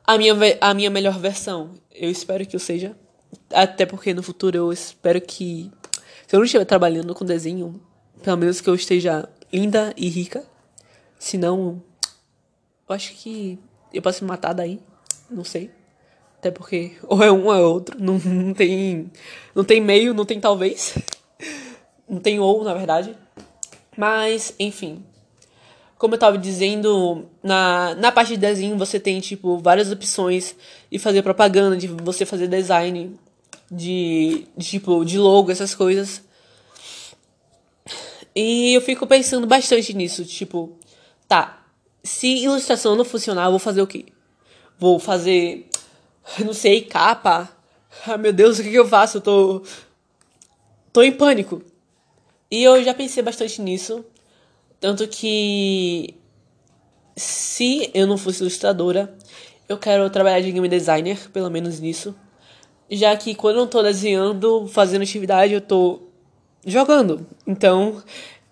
a 0.05 0.17
minha, 0.17 0.35
a 0.61 0.73
minha 0.73 0.91
melhor 0.91 1.19
versão. 1.19 1.71
Eu 1.95 2.11
espero 2.11 2.47
que 2.47 2.57
eu 2.57 2.61
seja. 2.61 2.97
Até 3.53 3.85
porque 3.85 4.15
no 4.15 4.23
futuro 4.23 4.57
eu 4.57 4.73
espero 4.73 5.21
que. 5.21 5.71
Se 6.27 6.35
eu 6.35 6.39
não 6.39 6.45
estiver 6.45 6.65
trabalhando 6.65 7.15
com 7.15 7.25
desenho, 7.25 7.81
Pelo 8.23 8.37
menos 8.37 8.61
que 8.61 8.69
eu 8.69 8.75
esteja 8.75 9.29
linda 9.53 9.93
e 9.97 10.09
rica. 10.09 10.45
Senão, 11.19 11.83
eu 12.89 12.95
acho 12.95 13.13
que 13.15 13.59
eu 13.93 14.03
posso 14.03 14.25
me 14.25 14.29
matar 14.29 14.53
daí. 14.53 14.81
Não 15.31 15.45
sei. 15.45 15.71
Até 16.39 16.51
porque 16.51 16.93
ou 17.07 17.23
é 17.23 17.31
um 17.31 17.47
ou 17.47 17.55
é 17.55 17.61
outro. 17.61 17.97
Não, 17.99 18.19
não 18.19 18.55
tem. 18.55 19.11
Não 19.55 19.65
tem 19.65 19.81
meio, 19.81 20.15
não 20.15 20.25
tem 20.25 20.41
talvez. 20.41 20.97
Não 22.09 22.21
tem 22.21 22.41
ou, 22.41 22.65
na 22.65 22.73
verdade. 22.73 23.15
Mas, 23.95 24.55
enfim. 24.59 25.05
Como 25.99 26.15
eu 26.15 26.19
tava 26.19 26.39
dizendo, 26.39 27.27
na, 27.43 27.95
na 27.97 28.11
parte 28.11 28.31
de 28.31 28.39
desenho 28.39 28.79
você 28.79 28.99
tem, 28.99 29.21
tipo, 29.21 29.59
várias 29.59 29.93
opções 29.93 30.57
de 30.91 30.99
fazer 30.99 31.23
propaganda, 31.23 31.77
de 31.77 31.87
você 31.87 32.25
fazer 32.25 32.49
design, 32.49 33.15
de, 33.71 34.47
de 34.57 34.67
tipo, 34.67 35.05
de 35.05 35.19
logo, 35.19 35.51
essas 35.51 35.75
coisas. 35.75 36.23
E 38.41 38.73
eu 38.73 38.81
fico 38.81 39.05
pensando 39.05 39.49
bastante 39.49 39.93
nisso, 39.93 40.25
tipo, 40.25 40.79
tá, 41.27 41.67
se 42.05 42.45
ilustração 42.45 42.95
não 42.95 43.05
funcionar, 43.05 43.47
eu 43.47 43.51
vou 43.51 43.59
fazer 43.59 43.83
o 43.83 43.87
quê? 43.87 44.07
Vou 44.79 45.01
fazer, 45.01 45.69
não 46.47 46.53
sei, 46.53 46.83
capa? 46.83 47.51
Ah, 48.07 48.17
meu 48.17 48.33
Deus, 48.33 48.61
o 48.61 48.63
que, 48.63 48.71
que 48.71 48.79
eu 48.79 48.87
faço? 48.87 49.17
Eu 49.17 49.23
tô. 49.23 49.63
tô 50.93 51.03
em 51.03 51.11
pânico. 51.11 51.61
E 52.49 52.63
eu 52.63 52.81
já 52.85 52.95
pensei 52.95 53.25
bastante 53.25 53.61
nisso. 53.61 54.05
Tanto 54.79 55.09
que. 55.09 56.15
Se 57.17 57.91
eu 57.93 58.07
não 58.07 58.17
fosse 58.17 58.43
ilustradora, 58.43 59.13
eu 59.69 59.77
quero 59.79 60.09
trabalhar 60.11 60.41
de 60.43 60.53
game 60.53 60.69
designer, 60.69 61.29
pelo 61.33 61.51
menos 61.51 61.81
nisso. 61.81 62.15
Já 62.89 63.17
que 63.17 63.35
quando 63.35 63.59
eu 63.59 63.67
tô 63.67 63.83
desenhando, 63.83 64.69
fazendo 64.69 65.03
atividade, 65.03 65.55
eu 65.55 65.61
tô 65.61 66.08
jogando. 66.65 67.27
Então, 67.47 68.03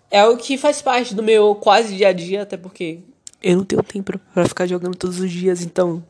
é 0.09 0.25
o 0.25 0.37
que 0.37 0.57
faz 0.57 0.81
parte 0.81 1.13
do 1.13 1.23
meu 1.23 1.55
quase 1.55 1.95
dia 1.95 2.09
a 2.09 2.13
dia, 2.13 2.43
até 2.43 2.57
porque 2.57 2.99
eu 3.41 3.55
não 3.55 3.63
tenho 3.63 3.83
tempo 3.83 4.19
para 4.33 4.47
ficar 4.47 4.65
jogando 4.65 4.95
todos 4.95 5.19
os 5.19 5.31
dias, 5.31 5.61
então 5.61 6.03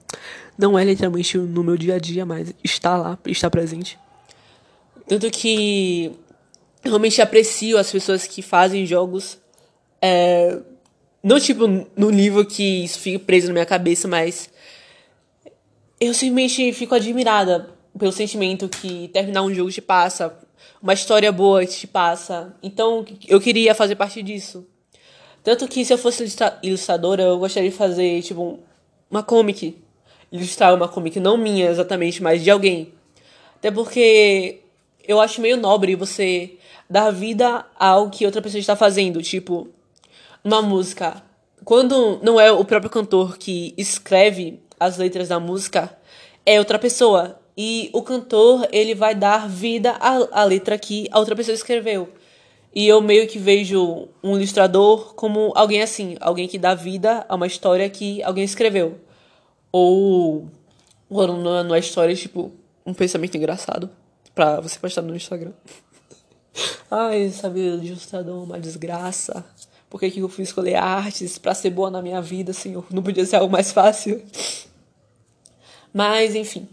não 0.58 0.80
é 0.80 0.84
literalmente 0.84 1.38
no 1.38 1.64
meu 1.64 1.78
dia 1.78 1.96
a 1.96 2.00
dia, 2.00 2.26
mas 2.26 2.54
está 2.64 2.98
lá, 2.98 3.20
está 3.26 3.50
presente. 3.50 4.00
Tanto 5.08 5.30
que 5.30 6.12
realmente 6.82 7.22
aprecio 7.22 7.78
as 7.78 7.92
pessoas 7.92 8.26
que 8.26 8.42
fazem 8.42 8.86
jogos. 8.86 9.38
É, 10.02 10.58
não 11.22 11.40
tipo 11.40 11.68
no 11.96 12.10
nível 12.10 12.46
que 12.46 12.86
isso 12.86 13.00
fica 13.00 13.20
preso 13.20 13.48
na 13.48 13.54
minha 13.54 13.66
cabeça, 13.66 14.08
mas 14.08 14.50
eu 16.00 16.14
simplesmente 16.14 16.72
fico 16.74 16.96
admirada 16.96 17.70
pelo 17.98 18.12
sentimento 18.12 18.70
que 18.70 19.10
terminar 19.10 19.42
um 19.42 19.54
jogo 19.54 19.72
te 19.72 19.82
passa, 19.82 20.38
uma 20.82 20.94
história 20.94 21.32
boa 21.32 21.66
que 21.66 21.74
te 21.74 21.88
passa. 21.88 22.56
Então 22.62 23.06
eu 23.28 23.40
queria 23.40 23.74
fazer 23.76 23.96
parte 23.96 24.22
disso. 24.22 24.66
Tanto 25.44 25.68
que 25.68 25.86
se 25.86 25.94
eu 25.94 25.98
fosse 25.98 26.26
ilustradora, 26.62 27.24
eu 27.24 27.40
gostaria 27.40 27.70
de 27.70 27.76
fazer, 27.76 28.22
tipo, 28.22 28.60
uma 29.10 29.24
comic. 29.24 29.78
Ilustrar 30.32 30.76
uma 30.76 30.90
comic, 30.90 31.20
não 31.20 31.38
minha 31.38 31.70
exatamente, 31.70 32.22
mas 32.22 32.44
de 32.44 32.52
alguém. 32.52 32.94
Até 33.56 33.72
porque 33.72 34.60
eu 35.08 35.22
acho 35.22 35.40
meio 35.40 35.56
nobre 35.56 35.96
você 35.96 36.58
dar 36.90 37.12
vida 37.12 37.66
ao 37.80 38.10
que 38.10 38.26
outra 38.26 38.42
pessoa 38.42 38.60
está 38.60 38.76
fazendo. 38.76 39.22
Tipo, 39.22 39.70
uma 40.44 40.62
música. 40.62 41.24
Quando 41.64 42.20
não 42.22 42.40
é 42.40 42.52
o 42.52 42.66
próprio 42.66 42.90
cantor 42.90 43.38
que 43.38 43.74
escreve 43.78 44.60
as 44.80 44.98
letras 44.98 45.30
da 45.30 45.40
música, 45.40 45.98
é 46.46 46.60
outra 46.60 46.78
pessoa. 46.78 47.40
E 47.58 47.90
o 47.92 48.04
cantor, 48.04 48.68
ele 48.72 48.94
vai 48.94 49.16
dar 49.16 49.50
vida 49.50 49.94
à, 49.94 50.42
à 50.42 50.44
letra 50.44 50.78
que 50.78 51.08
a 51.12 51.18
outra 51.18 51.36
pessoa 51.36 51.56
escreveu. 51.56 52.08
E 52.74 52.88
eu 52.88 53.02
meio 53.02 53.28
que 53.28 53.40
vejo 53.40 54.08
um 54.24 54.38
ilustrador 54.38 55.16
como 55.16 55.52
alguém 55.56 55.82
assim, 55.82 56.16
alguém 56.22 56.48
que 56.48 56.60
dá 56.60 56.76
vida 56.76 57.26
a 57.28 57.34
uma 57.34 57.48
história 57.48 57.90
que 57.90 58.22
alguém 58.22 58.44
escreveu. 58.44 59.00
Ou 59.72 60.48
quando 61.10 61.38
não 61.64 61.74
é 61.74 61.80
história, 61.80 62.16
tipo, 62.16 62.52
um 62.86 62.94
pensamento 62.94 63.36
engraçado 63.36 63.90
pra 64.36 64.60
você 64.60 64.78
postar 64.78 65.02
no 65.02 65.16
Instagram. 65.16 65.54
Ai, 66.92 67.28
de 67.82 67.88
ilustrador 67.88 68.40
é 68.40 68.44
uma 68.44 68.60
desgraça. 68.60 69.44
Por 69.90 70.00
que, 70.00 70.12
que 70.12 70.20
eu 70.20 70.30
fui 70.30 70.44
escolher 70.44 70.76
artes 70.76 71.40
pra 71.40 71.56
ser 71.56 71.72
boa 71.72 71.90
na 71.90 72.04
minha 72.04 72.22
vida, 72.22 72.54
senhor? 72.54 72.86
Não 72.92 73.02
podia 73.02 73.26
ser 73.26 73.38
algo 73.38 73.52
mais 73.52 73.72
fácil. 73.72 74.22
Mas, 75.92 76.36
enfim. 76.36 76.68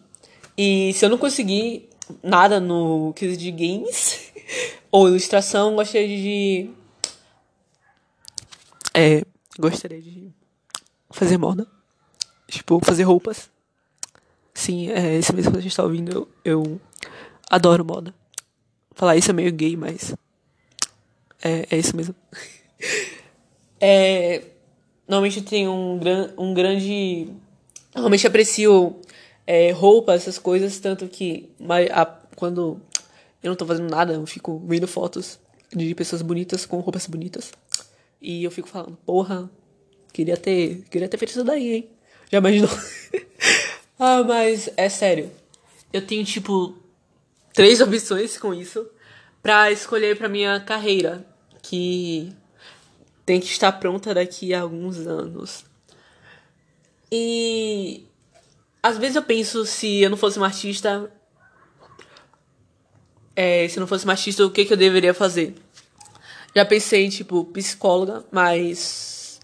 E 0.56 0.92
se 0.94 1.04
eu 1.04 1.08
não 1.08 1.18
conseguir 1.18 1.88
nada 2.22 2.60
no 2.60 3.12
quesito 3.14 3.40
de 3.40 3.50
games, 3.50 4.32
ou 4.90 5.08
ilustração, 5.08 5.74
gostaria 5.74 6.08
de. 6.08 6.70
É. 8.92 9.22
Gostaria 9.58 10.00
de 10.00 10.32
fazer 11.10 11.38
moda. 11.38 11.66
Tipo, 12.48 12.80
fazer 12.84 13.04
roupas. 13.04 13.50
Sim, 14.52 14.90
é 14.90 15.16
esse 15.16 15.34
mesmo 15.34 15.52
que 15.52 15.58
a 15.58 15.62
gente 15.62 15.76
tá 15.76 15.82
ouvindo. 15.82 16.10
Eu, 16.12 16.28
eu 16.44 16.80
adoro 17.50 17.84
moda. 17.84 18.14
Falar 18.94 19.16
isso 19.16 19.30
é 19.30 19.34
meio 19.34 19.52
gay, 19.52 19.76
mas. 19.76 20.14
É, 21.42 21.66
é 21.70 21.76
isso 21.78 21.96
mesmo. 21.96 22.14
é. 23.80 24.42
Normalmente 25.06 25.42
tem 25.42 25.68
um, 25.68 25.98
gran, 25.98 26.30
um 26.38 26.54
grande. 26.54 27.28
Normalmente 27.94 28.26
aprecio 28.26 29.00
é, 29.46 29.70
roupas, 29.70 30.22
essas 30.22 30.38
coisas, 30.38 30.78
tanto 30.78 31.06
que 31.08 31.50
a, 31.92 32.06
quando 32.36 32.80
eu 33.42 33.50
não 33.50 33.56
tô 33.56 33.66
fazendo 33.66 33.90
nada, 33.90 34.14
eu 34.14 34.26
fico 34.26 34.62
vendo 34.66 34.86
fotos 34.86 35.38
de 35.74 35.94
pessoas 35.94 36.22
bonitas 36.22 36.64
com 36.64 36.80
roupas 36.80 37.06
bonitas. 37.06 37.52
E 38.20 38.42
eu 38.42 38.50
fico 38.50 38.68
falando, 38.68 38.96
porra, 39.04 39.50
queria 40.12 40.36
ter, 40.36 40.82
queria 40.90 41.08
ter 41.08 41.18
feito 41.18 41.32
isso 41.32 41.44
daí, 41.44 41.74
hein? 41.74 41.90
Já 42.30 42.38
imaginou? 42.38 42.70
ah, 43.98 44.22
mas 44.22 44.70
é 44.76 44.88
sério. 44.88 45.30
Eu 45.92 46.06
tenho 46.06 46.24
tipo 46.24 46.78
três 47.52 47.80
opções 47.82 48.38
com 48.38 48.54
isso 48.54 48.88
para 49.42 49.70
escolher 49.70 50.16
para 50.16 50.28
minha 50.28 50.58
carreira, 50.60 51.24
que 51.60 52.32
tem 53.26 53.40
que 53.40 53.46
estar 53.46 53.72
pronta 53.72 54.14
daqui 54.14 54.54
a 54.54 54.62
alguns 54.62 55.06
anos. 55.06 55.64
E 57.12 58.06
às 58.84 58.98
vezes 58.98 59.16
eu 59.16 59.22
penso 59.22 59.64
se 59.64 60.02
eu 60.02 60.10
não 60.10 60.16
fosse 60.18 60.36
uma 60.36 60.44
artista, 60.44 61.10
é, 63.34 63.66
se 63.66 63.80
não 63.80 63.86
fosse 63.86 64.06
machista, 64.06 64.44
o 64.44 64.50
que, 64.50 64.66
que 64.66 64.74
eu 64.74 64.76
deveria 64.76 65.14
fazer? 65.14 65.54
Já 66.54 66.66
pensei 66.66 67.06
em, 67.06 67.08
tipo, 67.08 67.46
psicóloga, 67.46 68.26
mas. 68.30 69.40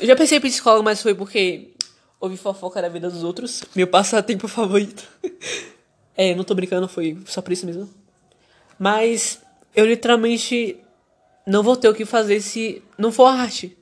Eu 0.00 0.06
já 0.06 0.16
pensei 0.16 0.38
em 0.38 0.40
psicóloga, 0.40 0.82
mas 0.82 1.02
foi 1.02 1.14
porque 1.14 1.72
ouvi 2.18 2.38
fofoca 2.38 2.80
da 2.80 2.88
vida 2.88 3.10
dos 3.10 3.22
outros. 3.22 3.62
Meu 3.76 3.86
passatempo 3.86 4.48
favorito. 4.48 5.06
é, 6.16 6.34
não 6.34 6.42
tô 6.42 6.54
brincando, 6.54 6.88
foi 6.88 7.18
só 7.26 7.42
por 7.42 7.52
isso 7.52 7.66
mesmo. 7.66 7.86
Mas 8.78 9.42
eu 9.76 9.84
literalmente 9.84 10.78
não 11.46 11.62
vou 11.62 11.76
ter 11.76 11.90
o 11.90 11.94
que 11.94 12.06
fazer 12.06 12.40
se 12.40 12.82
não 12.96 13.12
for 13.12 13.26
arte. 13.26 13.76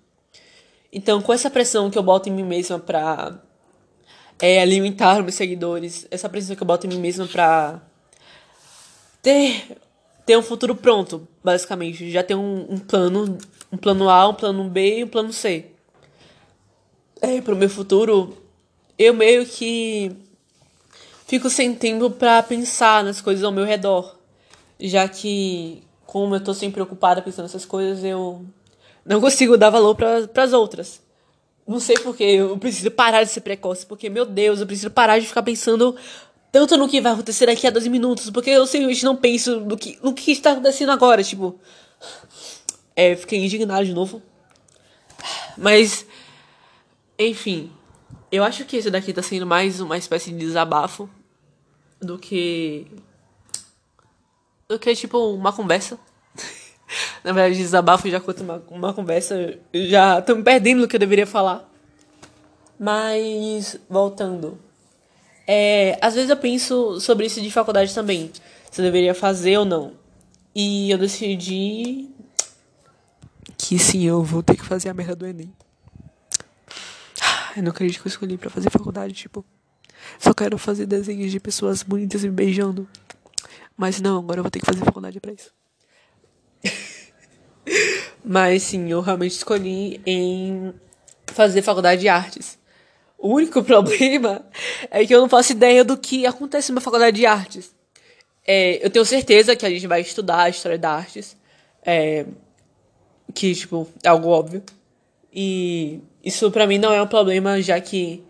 Então, 0.92 1.22
com 1.22 1.32
essa 1.32 1.48
pressão 1.48 1.88
que 1.88 1.96
eu 1.96 2.02
boto 2.02 2.28
em 2.28 2.32
mim 2.32 2.42
mesma 2.42 2.80
pra 2.80 3.40
é, 4.40 4.60
alimentar 4.60 5.22
meus 5.22 5.34
seguidores, 5.34 6.06
essa 6.10 6.28
pressão 6.28 6.54
que 6.54 6.62
eu 6.62 6.66
boto 6.66 6.86
em 6.86 6.90
mim 6.90 7.00
mesma 7.00 7.26
pra 7.26 7.80
ter, 9.22 9.76
ter 10.24 10.36
um 10.36 10.42
futuro 10.42 10.74
pronto, 10.74 11.26
basicamente. 11.42 12.10
Já 12.10 12.22
ter 12.22 12.34
um, 12.34 12.66
um 12.70 12.78
plano, 12.78 13.38
um 13.72 13.76
plano 13.76 14.08
A, 14.08 14.28
um 14.28 14.34
plano 14.34 14.64
B 14.64 14.98
e 14.98 15.04
um 15.04 15.08
plano 15.08 15.32
C. 15.32 15.66
É, 17.20 17.40
pro 17.40 17.56
meu 17.56 17.68
futuro, 17.68 18.36
eu 18.96 19.12
meio 19.12 19.44
que 19.44 20.12
fico 21.26 21.50
sem 21.50 21.74
tempo 21.74 22.10
para 22.10 22.42
pensar 22.42 23.02
nas 23.02 23.20
coisas 23.20 23.42
ao 23.42 23.52
meu 23.52 23.64
redor. 23.64 24.16
Já 24.78 25.08
que, 25.08 25.82
como 26.06 26.36
eu 26.36 26.40
tô 26.40 26.54
sempre 26.54 26.74
preocupada 26.74 27.20
pensando 27.20 27.46
nessas 27.46 27.64
coisas, 27.64 28.04
eu 28.04 28.46
não 29.04 29.20
consigo 29.20 29.56
dar 29.56 29.70
valor 29.70 29.96
para 29.96 30.44
as 30.44 30.52
outras. 30.52 31.00
Não 31.68 31.78
sei 31.78 31.98
porque 31.98 32.24
eu 32.24 32.56
preciso 32.56 32.90
parar 32.90 33.22
de 33.22 33.30
ser 33.30 33.42
precoce, 33.42 33.84
porque, 33.84 34.08
meu 34.08 34.24
Deus, 34.24 34.58
eu 34.58 34.66
preciso 34.66 34.90
parar 34.90 35.18
de 35.18 35.26
ficar 35.26 35.42
pensando 35.42 35.94
tanto 36.50 36.78
no 36.78 36.88
que 36.88 36.98
vai 36.98 37.12
acontecer 37.12 37.44
daqui 37.44 37.66
a 37.66 37.70
12 37.70 37.90
minutos, 37.90 38.30
porque 38.30 38.48
eu 38.48 38.66
simplesmente 38.66 39.04
não 39.04 39.14
penso 39.14 39.60
no 39.60 39.76
que, 39.76 39.98
no 40.02 40.14
que 40.14 40.32
está 40.32 40.52
acontecendo 40.52 40.92
agora, 40.92 41.22
tipo. 41.22 41.60
É, 42.96 43.14
fiquei 43.14 43.44
indignado 43.44 43.84
de 43.84 43.92
novo. 43.92 44.22
Mas, 45.58 46.06
enfim, 47.18 47.70
eu 48.32 48.42
acho 48.44 48.64
que 48.64 48.78
esse 48.78 48.90
daqui 48.90 49.12
tá 49.12 49.22
sendo 49.22 49.46
mais 49.46 49.78
uma 49.78 49.98
espécie 49.98 50.30
de 50.30 50.38
desabafo 50.38 51.06
do 52.00 52.18
que. 52.18 52.86
do 54.66 54.78
que, 54.78 54.94
tipo, 54.94 55.18
uma 55.34 55.52
conversa. 55.52 55.98
Na 57.24 57.32
verdade, 57.32 57.56
desabafo 57.56 58.08
já 58.08 58.20
conta 58.20 58.42
uma, 58.42 58.62
uma 58.70 58.94
conversa. 58.94 59.58
Já 59.72 60.20
tô 60.22 60.34
me 60.34 60.42
perdendo 60.42 60.80
no 60.80 60.88
que 60.88 60.96
eu 60.96 61.00
deveria 61.00 61.26
falar. 61.26 61.68
Mas, 62.78 63.78
voltando. 63.88 64.58
É, 65.46 65.98
às 66.00 66.14
vezes 66.14 66.30
eu 66.30 66.36
penso 66.36 67.00
sobre 67.00 67.26
isso 67.26 67.40
de 67.40 67.50
faculdade 67.50 67.94
também. 67.94 68.30
Se 68.70 68.80
eu 68.80 68.84
deveria 68.84 69.14
fazer 69.14 69.58
ou 69.58 69.64
não. 69.64 69.92
E 70.54 70.90
eu 70.90 70.98
decidi 70.98 72.08
que 73.56 73.78
sim, 73.78 74.04
eu 74.04 74.22
vou 74.22 74.42
ter 74.42 74.56
que 74.56 74.64
fazer 74.64 74.88
a 74.88 74.94
merda 74.94 75.16
do 75.16 75.26
Enem. 75.26 75.52
Eu 77.56 77.62
não 77.62 77.70
acredito 77.70 78.00
que 78.00 78.06
eu 78.06 78.10
escolhi 78.10 78.36
pra 78.36 78.50
fazer 78.50 78.70
faculdade, 78.70 79.12
tipo. 79.14 79.44
Só 80.18 80.32
quero 80.32 80.56
fazer 80.58 80.86
desenhos 80.86 81.30
de 81.32 81.40
pessoas 81.40 81.82
bonitas 81.82 82.22
me 82.22 82.30
beijando. 82.30 82.88
Mas 83.76 84.00
não, 84.00 84.18
agora 84.18 84.40
eu 84.40 84.44
vou 84.44 84.50
ter 84.50 84.60
que 84.60 84.66
fazer 84.66 84.84
faculdade 84.84 85.18
pra 85.20 85.32
isso. 85.32 85.52
Mas 88.24 88.62
sim, 88.62 88.90
eu 88.90 89.00
realmente 89.00 89.32
escolhi 89.32 90.00
em 90.04 90.72
fazer 91.26 91.62
faculdade 91.62 92.00
de 92.00 92.08
artes. 92.08 92.58
O 93.16 93.34
único 93.34 93.62
problema 93.64 94.44
é 94.90 95.04
que 95.04 95.14
eu 95.14 95.20
não 95.20 95.28
faço 95.28 95.52
ideia 95.52 95.84
do 95.84 95.96
que 95.96 96.26
acontece 96.26 96.72
na 96.72 96.80
faculdade 96.80 97.16
de 97.16 97.26
artes. 97.26 97.74
É, 98.46 98.84
eu 98.84 98.90
tenho 98.90 99.04
certeza 99.04 99.54
que 99.54 99.66
a 99.66 99.70
gente 99.70 99.86
vai 99.86 100.00
estudar 100.00 100.42
a 100.42 100.48
história 100.48 100.78
da 100.78 100.90
artes. 100.90 101.36
É, 101.82 102.24
que, 103.34 103.54
tipo, 103.54 103.88
é 104.02 104.08
algo 104.08 104.28
óbvio. 104.28 104.62
E 105.32 106.00
isso 106.24 106.50
para 106.50 106.66
mim 106.66 106.78
não 106.78 106.92
é 106.92 107.02
um 107.02 107.06
problema, 107.06 107.60
já 107.60 107.80
que 107.80 108.24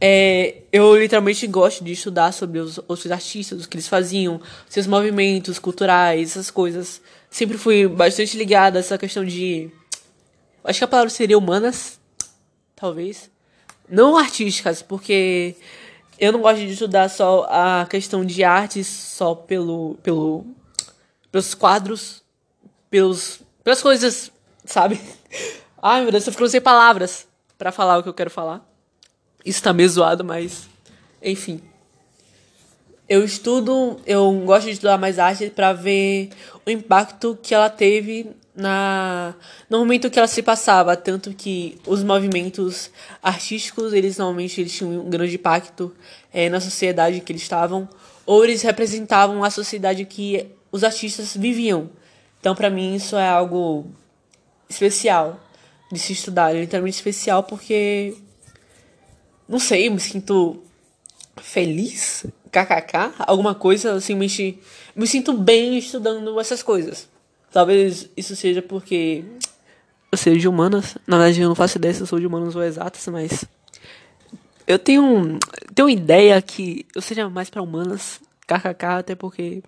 é, 0.00 0.56
eu 0.72 0.96
literalmente 0.96 1.46
gosto 1.46 1.84
de 1.84 1.92
estudar 1.92 2.32
sobre 2.32 2.58
os 2.58 2.80
artistas, 3.10 3.64
o 3.64 3.68
que 3.68 3.76
eles 3.76 3.86
faziam, 3.86 4.40
seus 4.68 4.86
movimentos 4.86 5.58
culturais, 5.58 6.32
essas 6.32 6.50
coisas. 6.50 7.00
Sempre 7.32 7.56
fui 7.56 7.88
bastante 7.88 8.36
ligada 8.36 8.78
a 8.78 8.80
essa 8.80 8.98
questão 8.98 9.24
de. 9.24 9.70
Acho 10.62 10.80
que 10.80 10.84
a 10.84 10.88
palavra 10.88 11.08
seria 11.08 11.38
humanas, 11.38 11.98
talvez. 12.76 13.30
Não 13.88 14.18
artísticas, 14.18 14.82
porque 14.82 15.56
eu 16.18 16.30
não 16.30 16.42
gosto 16.42 16.58
de 16.58 16.74
estudar 16.74 17.08
só 17.08 17.46
a 17.48 17.86
questão 17.88 18.22
de 18.22 18.44
artes 18.44 18.86
só 18.86 19.34
pelo, 19.34 19.94
pelo, 20.02 20.44
pelos 21.30 21.54
quadros, 21.54 22.22
pelos, 22.90 23.40
pelas 23.64 23.80
coisas, 23.80 24.30
sabe? 24.66 25.00
Ai 25.80 26.02
meu 26.02 26.12
Deus, 26.12 26.26
eu 26.26 26.32
fico 26.34 26.46
sem 26.50 26.60
palavras 26.60 27.26
para 27.56 27.72
falar 27.72 27.96
o 27.96 28.02
que 28.02 28.10
eu 28.10 28.14
quero 28.14 28.30
falar. 28.30 28.62
Isso 29.42 29.62
tá 29.62 29.72
meio 29.72 29.88
zoado, 29.88 30.22
mas. 30.22 30.68
Enfim. 31.22 31.62
Eu 33.08 33.24
estudo, 33.24 34.00
eu 34.06 34.32
gosto 34.44 34.66
de 34.66 34.72
estudar 34.72 34.96
mais 34.96 35.18
arte 35.18 35.50
para 35.50 35.72
ver 35.72 36.30
o 36.64 36.70
impacto 36.70 37.38
que 37.42 37.54
ela 37.54 37.68
teve 37.68 38.30
na 38.54 39.34
no 39.68 39.78
momento 39.78 40.10
que 40.10 40.18
ela 40.18 40.28
se 40.28 40.42
passava, 40.42 40.96
tanto 40.96 41.32
que 41.34 41.78
os 41.86 42.02
movimentos 42.02 42.90
artísticos, 43.22 43.92
eles 43.92 44.18
normalmente 44.18 44.60
eles 44.60 44.72
tinham 44.72 45.00
um 45.00 45.10
grande 45.10 45.34
impacto 45.34 45.94
é, 46.32 46.48
na 46.48 46.60
sociedade 46.60 47.20
que 47.20 47.32
eles 47.32 47.42
estavam, 47.42 47.88
ou 48.26 48.44
eles 48.44 48.62
representavam 48.62 49.42
a 49.42 49.50
sociedade 49.50 50.04
que 50.04 50.46
os 50.70 50.84
artistas 50.84 51.36
viviam. 51.36 51.90
Então, 52.40 52.54
para 52.54 52.70
mim 52.70 52.94
isso 52.94 53.16
é 53.16 53.28
algo 53.28 53.86
especial 54.68 55.40
de 55.90 55.98
se 55.98 56.12
estudar, 56.12 56.54
é 56.54 56.60
literalmente 56.60 56.96
especial 56.96 57.42
porque 57.42 58.16
não 59.48 59.58
sei, 59.58 59.90
me 59.90 60.00
sinto 60.00 60.62
feliz, 61.36 62.24
kkk, 62.52 63.14
alguma 63.20 63.54
coisa, 63.54 63.94
assim, 63.94 64.14
me, 64.14 64.28
me 64.94 65.06
sinto 65.06 65.32
bem 65.32 65.78
estudando 65.78 66.38
essas 66.38 66.62
coisas. 66.62 67.08
Talvez 67.50 68.08
isso 68.14 68.36
seja 68.36 68.60
porque 68.60 69.24
eu 70.10 70.18
seja 70.18 70.38
de 70.38 70.46
humanas. 70.46 70.96
Na 71.06 71.16
verdade, 71.16 71.40
eu 71.40 71.48
não 71.48 71.54
faço 71.54 71.78
ideia 71.78 71.94
se 71.94 72.02
eu 72.02 72.06
sou 72.06 72.20
de 72.20 72.26
humanas 72.26 72.54
ou 72.54 72.62
exatas, 72.62 73.06
mas 73.08 73.44
eu 74.66 74.78
tenho, 74.78 75.38
tenho 75.74 75.88
ideia 75.88 76.40
que 76.42 76.86
eu 76.94 77.00
seja 77.00 77.28
mais 77.30 77.48
para 77.48 77.62
humanas, 77.62 78.20
kkk, 78.46 78.84
até 78.84 79.14
porque 79.14 79.62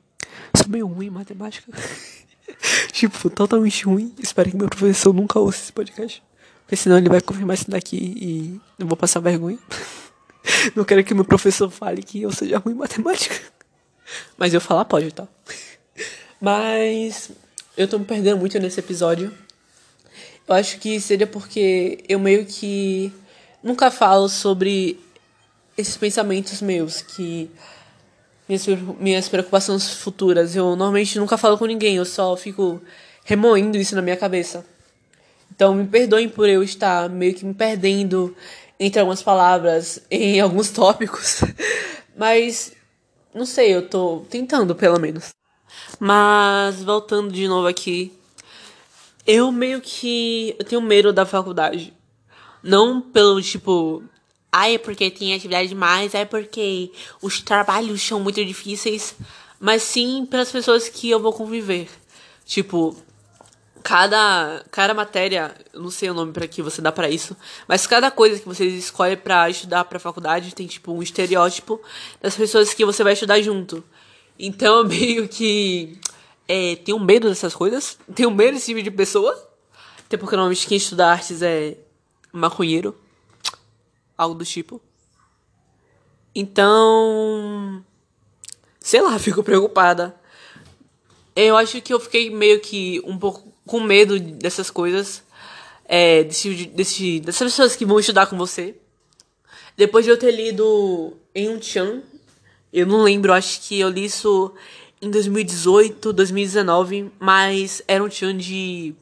sou 0.55 0.69
meio 0.69 0.87
ruim 0.87 1.07
em 1.07 1.11
matemática. 1.11 1.73
tipo, 2.93 3.31
totalmente 3.31 3.85
ruim. 3.87 4.15
Espero 4.23 4.51
que 4.51 4.57
meu 4.57 4.69
professor 4.69 5.13
nunca 5.15 5.39
ouça 5.39 5.63
esse 5.63 5.73
podcast. 5.73 6.23
Porque 6.63 6.77
senão 6.77 6.99
ele 6.99 7.09
vai 7.09 7.21
confirmar 7.21 7.55
isso 7.55 7.71
daqui 7.71 7.97
e 7.97 8.61
eu 8.79 8.87
vou 8.87 8.97
passar 8.97 9.21
vergonha. 9.21 9.59
Não 10.75 10.85
quero 10.85 11.05
que 11.05 11.15
meu 11.15 11.25
professor 11.25 11.71
fale 11.71 12.03
que 12.03 12.23
eu 12.23 12.33
seja 12.33 12.59
ruim 12.59 12.75
em 12.75 12.79
matemática. 12.79 13.35
Mas 14.37 14.53
eu 14.53 14.61
falar 14.61 14.85
pode, 14.85 15.13
tá? 15.13 15.27
Mas 16.41 17.31
eu 17.77 17.89
tô 17.89 17.99
me 17.99 18.05
perdendo 18.05 18.39
muito 18.39 18.59
nesse 18.59 18.81
episódio. 18.81 19.33
Eu 20.47 20.55
acho 20.55 20.79
que 20.79 21.01
seria 21.01 21.27
porque 21.27 22.05
eu 22.09 22.19
meio 22.19 22.45
que 22.45 23.13
nunca 23.63 23.91
falo 23.91 24.29
sobre 24.29 25.01
esses 25.77 25.97
pensamentos 25.97 26.61
meus, 26.61 27.01
que 27.01 27.51
minhas, 28.47 28.67
minhas 29.01 29.29
preocupações 29.29 29.91
futuras. 29.95 30.55
Eu 30.55 30.77
normalmente 30.77 31.19
nunca 31.19 31.39
falo 31.39 31.57
com 31.57 31.65
ninguém, 31.65 31.97
eu 31.97 32.05
só 32.05 32.37
fico 32.37 32.81
remoendo 33.25 33.79
isso 33.79 33.95
na 33.95 34.03
minha 34.03 34.17
cabeça. 34.17 34.67
Então 35.55 35.75
me 35.75 35.87
perdoem 35.87 36.29
por 36.29 36.49
eu 36.49 36.63
estar 36.63 37.09
meio 37.09 37.35
que 37.35 37.45
me 37.45 37.55
perdendo 37.55 38.37
entre 38.85 39.01
algumas 39.01 39.23
palavras 39.23 40.01
em 40.11 40.39
alguns 40.41 40.71
tópicos. 40.71 41.41
Mas 42.17 42.73
não 43.35 43.47
sei, 43.47 43.75
eu 43.75 43.89
tô 43.89 44.25
tentando 44.29 44.75
pelo 44.75 45.01
menos. 45.01 45.31
Mas 45.99 46.83
voltando 46.83 47.33
de 47.33 47.49
novo 47.49 47.67
aqui, 47.67 48.13
eu 49.27 49.51
meio 49.51 49.81
que 49.81 50.55
eu 50.59 50.65
tenho 50.65 50.83
medo 50.83 51.13
da 51.13 51.25
faculdade. 51.25 51.93
Não 52.63 53.01
pelo 53.01 53.41
tipo, 53.43 54.03
ai, 54.53 54.75
é 54.75 54.79
porque 54.79 55.11
tem 55.11 55.35
atividade 55.35 55.69
demais, 55.69 56.15
é 56.15 56.25
porque 56.25 56.93
os 57.23 57.41
trabalhos 57.41 58.03
são 58.03 58.21
muito 58.21 58.45
difíceis, 58.45 59.15
mas 59.59 59.83
sim 59.83 60.27
pelas 60.27 60.51
pessoas 60.51 60.89
que 60.89 61.11
eu 61.11 61.21
vou 61.21 61.33
conviver. 61.33 61.89
Tipo, 62.45 62.97
cada, 63.85 64.65
cada 64.71 64.95
matéria, 64.95 65.55
não 65.75 65.91
sei 65.91 66.09
o 66.09 66.15
nome 66.15 66.33
para 66.33 66.49
que 66.49 66.63
você 66.63 66.81
dá 66.81 66.91
para 66.91 67.11
isso, 67.11 67.37
mas 67.69 67.87
cada 67.87 68.11
coisa 68.11 68.41
que 68.41 68.47
você 68.47 68.65
escolhe 68.65 69.15
para 69.15 69.49
estudar 69.51 69.85
para 69.85 69.99
faculdade 69.99 70.55
tem 70.55 70.67
tipo 70.67 70.91
um 70.91 71.03
estereótipo 71.03 71.79
das 72.19 72.35
pessoas 72.35 72.73
que 72.73 72.83
você 72.83 73.05
vai 73.05 73.13
estudar 73.13 73.43
junto. 73.43 73.85
Então 74.39 74.79
eu 74.79 74.85
meio 74.89 75.29
que 75.29 76.01
é, 76.49 76.77
tenho 76.77 76.99
medo 76.99 77.29
dessas 77.29 77.55
coisas, 77.55 77.99
tenho 78.15 78.31
medo 78.31 78.55
desse 78.55 78.73
tipo 78.73 78.83
de 78.83 78.91
pessoa, 78.91 79.33
até 79.99 80.17
porque 80.17 80.35
normalmente 80.35 80.67
quem 80.67 80.79
estuda 80.79 81.07
artes 81.07 81.43
é 81.43 81.77
maconheiro, 82.33 82.99
algo 84.17 84.35
do 84.35 84.47
tipo. 84.47 84.81
Então, 86.35 87.85
sei 88.81 89.03
lá, 89.03 89.19
fico 89.21 89.43
preocupada. 89.43 90.19
Eu 91.37 91.55
acho 91.57 91.83
que 91.83 91.93
eu 91.93 92.01
fiquei 92.01 92.31
meio 92.31 92.61
que 92.61 93.03
um 93.05 93.19
pouco 93.19 93.54
com 93.67 93.81
medo 93.81 94.19
dessas 94.19 94.71
coisas, 94.71 95.23
é, 95.87 96.25
desse, 96.25 96.67
desse, 96.67 97.21
dessas 97.21 97.53
pessoas 97.53 97.77
que 97.77 97.85
vão 97.85 97.99
estudar 97.99 98.27
com 98.27 98.37
você. 98.37 98.75
Depois 99.77 100.05
de 100.05 100.11
eu 100.11 100.19
ter 100.19 100.31
lido 100.31 101.17
em 101.35 101.49
um 101.49 101.61
Chan, 101.61 102.03
eu 102.73 102.87
não 102.87 103.03
lembro, 103.03 103.33
acho 103.33 103.61
que 103.63 103.81
eu 103.81 103.89
li 103.89 104.05
isso 104.05 104.53
em 105.01 105.11
2018, 105.11 106.13
2019, 106.13 107.11
mas 107.19 107.83
era 107.87 108.03
um 108.03 108.11
Chan 108.11 108.37
de 108.37 108.95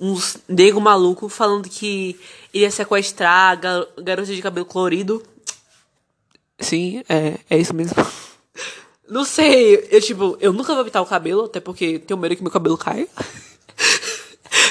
uns 0.00 0.38
nego 0.48 0.80
maluco 0.80 1.28
falando 1.28 1.68
que 1.68 2.18
iria 2.52 2.70
sequestrar 2.70 3.58
gar 3.58 3.86
garotas 3.98 4.34
de 4.34 4.42
cabelo 4.42 4.66
colorido. 4.66 5.22
Sim, 6.58 7.02
é, 7.08 7.38
é 7.48 7.58
isso 7.58 7.74
mesmo. 7.74 7.96
Não 9.08 9.24
sei, 9.24 9.86
eu 9.90 10.00
tipo, 10.00 10.36
eu 10.40 10.52
nunca 10.52 10.74
vou 10.74 10.84
pintar 10.84 11.02
o 11.02 11.06
cabelo, 11.06 11.44
até 11.44 11.60
porque 11.60 11.98
tenho 11.98 12.18
medo 12.18 12.36
que 12.36 12.42
meu 12.42 12.50
cabelo 12.50 12.78
caia. 12.78 13.06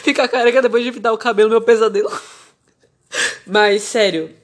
Ficar 0.03 0.27
careca 0.27 0.61
depois 0.61 0.83
de 0.83 0.91
pintar 0.91 1.13
o 1.13 1.17
cabelo, 1.17 1.49
meu 1.49 1.61
pesadelo. 1.61 2.11
Mas, 3.47 3.83
sério, 3.83 4.35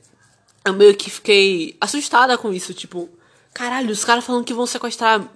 eu 0.63 0.71
meio 0.71 0.95
que 0.95 1.09
fiquei 1.09 1.75
assustada 1.81 2.37
com 2.37 2.53
isso. 2.53 2.73
Tipo, 2.73 3.09
caralho, 3.53 3.91
os 3.91 4.05
caras 4.05 4.23
falando 4.23 4.45
que 4.45 4.53
vão 4.53 4.65
sequestrar 4.65 5.29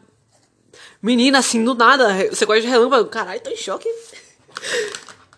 menina 1.01 1.39
assim 1.39 1.61
do 1.61 1.75
nada. 1.75 2.33
Sequestro 2.33 2.61
de 2.61 2.67
relâmpago. 2.67 3.09
Caralho, 3.09 3.41
tô 3.41 3.49
em 3.49 3.57
choque. 3.57 3.89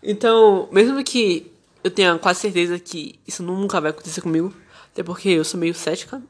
Então, 0.03 0.69
mesmo 0.71 1.03
que 1.03 1.51
eu 1.83 1.89
tenha 1.89 2.19
quase 2.19 2.41
certeza 2.41 2.77
que 2.77 3.19
isso 3.27 3.41
nunca 3.41 3.81
vai 3.81 3.89
acontecer 3.89 4.21
comigo, 4.21 4.53
até 4.91 5.01
porque 5.01 5.29
eu 5.29 5.43
sou 5.43 5.59
meio 5.59 5.73
cética. 5.73 6.21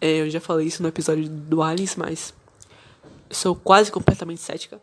É, 0.00 0.20
eu 0.20 0.30
já 0.30 0.40
falei 0.40 0.68
isso 0.68 0.80
no 0.80 0.88
episódio 0.88 1.28
do 1.28 1.60
Alice, 1.60 1.98
mas 1.98 2.32
eu 3.28 3.34
sou 3.34 3.56
quase 3.56 3.90
completamente 3.90 4.40
cética. 4.40 4.80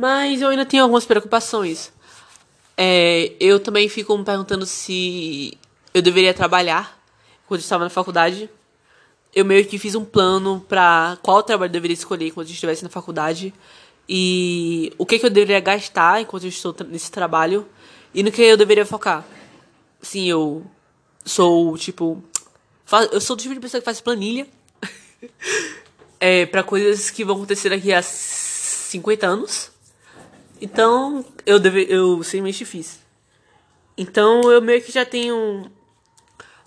Mas 0.00 0.40
eu 0.40 0.48
ainda 0.48 0.64
tenho 0.64 0.82
algumas 0.82 1.04
preocupações. 1.04 1.92
É, 2.74 3.34
eu 3.38 3.60
também 3.60 3.86
fico 3.86 4.16
me 4.16 4.24
perguntando 4.24 4.64
se 4.64 5.58
eu 5.92 6.00
deveria 6.00 6.32
trabalhar 6.32 6.98
quando 7.46 7.60
estava 7.60 7.84
na 7.84 7.90
faculdade. 7.90 8.48
Eu 9.34 9.44
meio 9.44 9.62
que 9.66 9.78
fiz 9.78 9.94
um 9.94 10.02
plano 10.02 10.64
para 10.66 11.18
qual 11.20 11.42
trabalho 11.42 11.68
eu 11.68 11.72
deveria 11.74 11.92
escolher 11.92 12.30
quando 12.30 12.46
eu 12.46 12.52
estivesse 12.54 12.82
na 12.82 12.88
faculdade 12.88 13.52
e 14.08 14.90
o 14.96 15.04
que, 15.04 15.18
que 15.18 15.26
eu 15.26 15.28
deveria 15.28 15.60
gastar 15.60 16.22
enquanto 16.22 16.44
eu 16.44 16.48
estou 16.48 16.74
nesse 16.88 17.10
trabalho 17.10 17.68
e 18.14 18.22
no 18.22 18.32
que 18.32 18.40
eu 18.40 18.56
deveria 18.56 18.86
focar. 18.86 19.22
Sim, 20.00 20.30
eu 20.30 20.64
sou 21.26 21.76
tipo. 21.76 22.24
Eu 23.12 23.20
sou 23.20 23.36
do 23.36 23.42
tipo 23.42 23.52
de 23.52 23.60
pessoa 23.60 23.82
que 23.82 23.84
faz 23.84 24.00
planilha 24.00 24.46
é, 26.18 26.46
para 26.46 26.62
coisas 26.62 27.10
que 27.10 27.22
vão 27.22 27.36
acontecer 27.36 27.68
daqui 27.68 27.92
a 27.92 28.00
50 28.00 29.26
anos. 29.26 29.70
Então, 30.60 31.24
eu, 31.46 31.58
deve, 31.58 31.86
eu 31.88 32.22
simplesmente 32.22 32.64
fiz. 32.64 33.00
Então, 33.96 34.50
eu 34.52 34.60
meio 34.60 34.82
que 34.82 34.92
já 34.92 35.04
tenho 35.04 35.70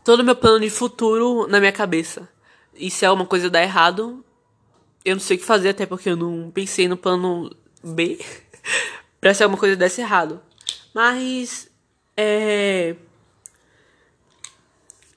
todo 0.04 0.22
o 0.22 0.24
meu 0.24 0.36
plano 0.36 0.60
de 0.60 0.70
futuro 0.70 1.48
na 1.48 1.60
minha 1.60 1.72
cabeça. 1.72 2.28
E 2.76 2.90
se 2.90 3.06
alguma 3.06 3.28
coisa 3.28 3.50
dar 3.50 3.62
errado, 3.62 4.24
eu 5.06 5.16
não 5.16 5.22
sei 5.22 5.38
o 5.38 5.40
que 5.40 5.46
fazer, 5.46 5.70
até 5.70 5.86
porque 5.86 6.10
eu 6.10 6.16
não 6.16 6.50
pensei 6.52 6.88
no 6.88 6.98
plano 6.98 7.56
B 7.84 8.20
pra 9.22 9.34
se 9.34 9.44
alguma 9.44 9.60
coisa 9.60 9.76
desse 9.76 10.02
errado. 10.02 10.42
Mas, 10.94 11.70
é. 12.18 12.96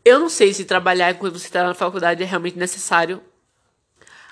Eu 0.04 0.20
não 0.20 0.28
sei 0.28 0.54
se 0.54 0.64
trabalhar 0.64 1.10
enquanto 1.10 1.38
você 1.38 1.46
está 1.46 1.64
na 1.64 1.74
faculdade 1.74 2.22
é 2.22 2.26
realmente 2.26 2.58
necessário. 2.58 3.20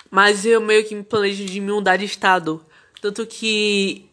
Mas 0.09 0.45
eu 0.45 0.61
meio 0.61 0.85
que 0.85 0.95
me 0.95 1.03
planejo 1.03 1.45
de 1.45 1.59
me 1.59 1.71
mudar 1.71 1.97
de 1.97 2.05
estado. 2.05 2.65
Tanto 3.01 3.25
que. 3.25 4.09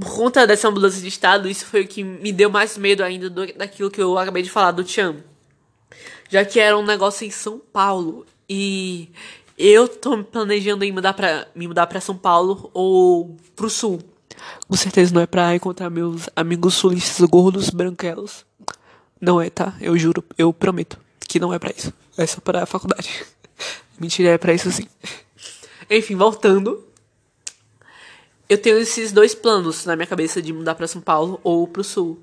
Por 0.00 0.14
conta 0.14 0.46
dessa 0.46 0.70
mudança 0.70 1.00
de 1.00 1.08
estado, 1.08 1.48
isso 1.48 1.66
foi 1.66 1.82
o 1.82 1.88
que 1.88 2.04
me 2.04 2.32
deu 2.32 2.50
mais 2.50 2.78
medo 2.78 3.02
ainda 3.02 3.28
do, 3.28 3.46
daquilo 3.54 3.90
que 3.90 4.00
eu 4.00 4.16
acabei 4.16 4.42
de 4.42 4.50
falar 4.50 4.70
do 4.70 4.84
Tian. 4.84 5.16
Já 6.28 6.44
que 6.44 6.60
era 6.60 6.76
um 6.78 6.84
negócio 6.84 7.26
em 7.26 7.30
São 7.30 7.58
Paulo. 7.58 8.26
E 8.48 9.10
eu 9.58 9.88
tô 9.88 10.22
planejando 10.22 10.84
em 10.84 10.92
mudar 10.92 11.14
pra, 11.14 11.48
me 11.54 11.66
mudar 11.66 11.86
pra 11.86 12.00
São 12.00 12.16
Paulo 12.16 12.70
ou 12.72 13.36
pro 13.56 13.68
sul. 13.68 14.00
Com 14.68 14.76
certeza 14.76 15.12
não 15.12 15.20
é 15.20 15.26
pra 15.26 15.54
encontrar 15.54 15.90
meus 15.90 16.28
amigos 16.36 16.74
sulistas 16.74 17.26
gordos 17.28 17.70
branquelos. 17.70 18.46
Não 19.20 19.40
é, 19.40 19.50
tá? 19.50 19.74
Eu 19.80 19.98
juro, 19.98 20.24
eu 20.36 20.52
prometo 20.52 20.98
que 21.26 21.40
não 21.40 21.52
é 21.52 21.58
para 21.58 21.72
isso. 21.76 21.92
É 22.16 22.26
só 22.26 22.40
para 22.40 22.62
a 22.62 22.66
faculdade. 22.66 23.24
Mentira, 23.98 24.30
é 24.30 24.38
para 24.38 24.54
isso 24.54 24.70
sim. 24.70 24.86
Enfim, 25.90 26.14
voltando. 26.14 26.87
Eu 28.48 28.58
tenho 28.58 28.78
esses 28.78 29.12
dois 29.12 29.34
planos 29.34 29.84
na 29.84 29.94
minha 29.94 30.06
cabeça 30.06 30.40
de 30.40 30.52
mudar 30.52 30.74
para 30.74 30.86
São 30.86 31.00
Paulo 31.00 31.38
ou 31.44 31.66
pro 31.66 31.84
sul. 31.84 32.18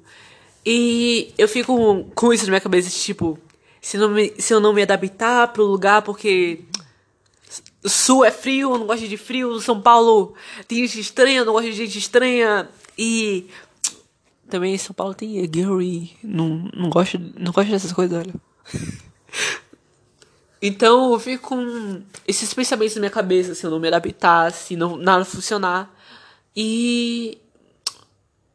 E 0.66 1.34
eu 1.38 1.48
fico 1.48 2.06
com 2.16 2.34
isso 2.34 2.46
na 2.46 2.52
minha 2.52 2.62
cabeça, 2.62 2.90
tipo, 2.90 3.40
se, 3.80 3.98
não 3.98 4.10
me, 4.10 4.34
se 4.40 4.52
eu 4.52 4.60
não 4.60 4.74
me 4.74 4.82
adaptar 4.82 5.50
pro 5.50 5.64
lugar, 5.64 6.02
porque 6.02 6.62
sul 7.86 8.26
é 8.26 8.32
frio, 8.32 8.74
eu 8.74 8.80
não 8.80 8.88
gosto 8.88 9.08
de 9.08 9.18
frio, 9.18 9.60
São 9.62 9.80
Paulo 9.80 10.34
tem 10.68 10.80
gente 10.80 11.00
estranha, 11.00 11.40
eu 11.40 11.46
não 11.46 11.54
gosto 11.54 11.68
de 11.68 11.74
gente 11.74 12.00
estranha. 12.00 12.68
E 12.98 13.48
também 14.50 14.78
São 14.78 14.96
Paulo 14.96 15.14
tem 15.14 15.40
Gary. 15.48 16.18
Não, 16.24 16.70
não, 16.74 16.90
gosto, 16.90 17.20
não 17.38 17.52
gosto 17.52 17.70
dessas 17.70 17.94
coisas, 17.94 18.18
olha. 18.18 18.34
então 20.62 21.14
eu 21.14 21.20
fico 21.20 21.50
com 21.50 22.02
esses 22.28 22.52
pensamentos 22.54 22.96
na 22.96 23.02
minha 23.02 23.12
cabeça, 23.12 23.54
se 23.54 23.64
eu 23.64 23.70
não 23.70 23.80
me 23.80 23.88
adaptar, 23.88 24.52
se 24.52 24.76
não, 24.76 24.98
nada 24.98 25.24
funcionar. 25.24 25.95
E 26.56 27.38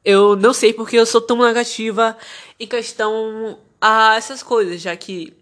eu 0.05 0.37
não 0.37 0.53
sei 0.53 0.73
porque 0.73 0.97
eu 0.97 1.07
sou 1.07 1.21
tão 1.21 1.39
negativa 1.39 2.17
em 2.59 2.67
questão 2.67 3.59
a 3.81 4.17
essas 4.17 4.43
coisas, 4.43 4.81
já 4.81 4.97
que 4.97 5.35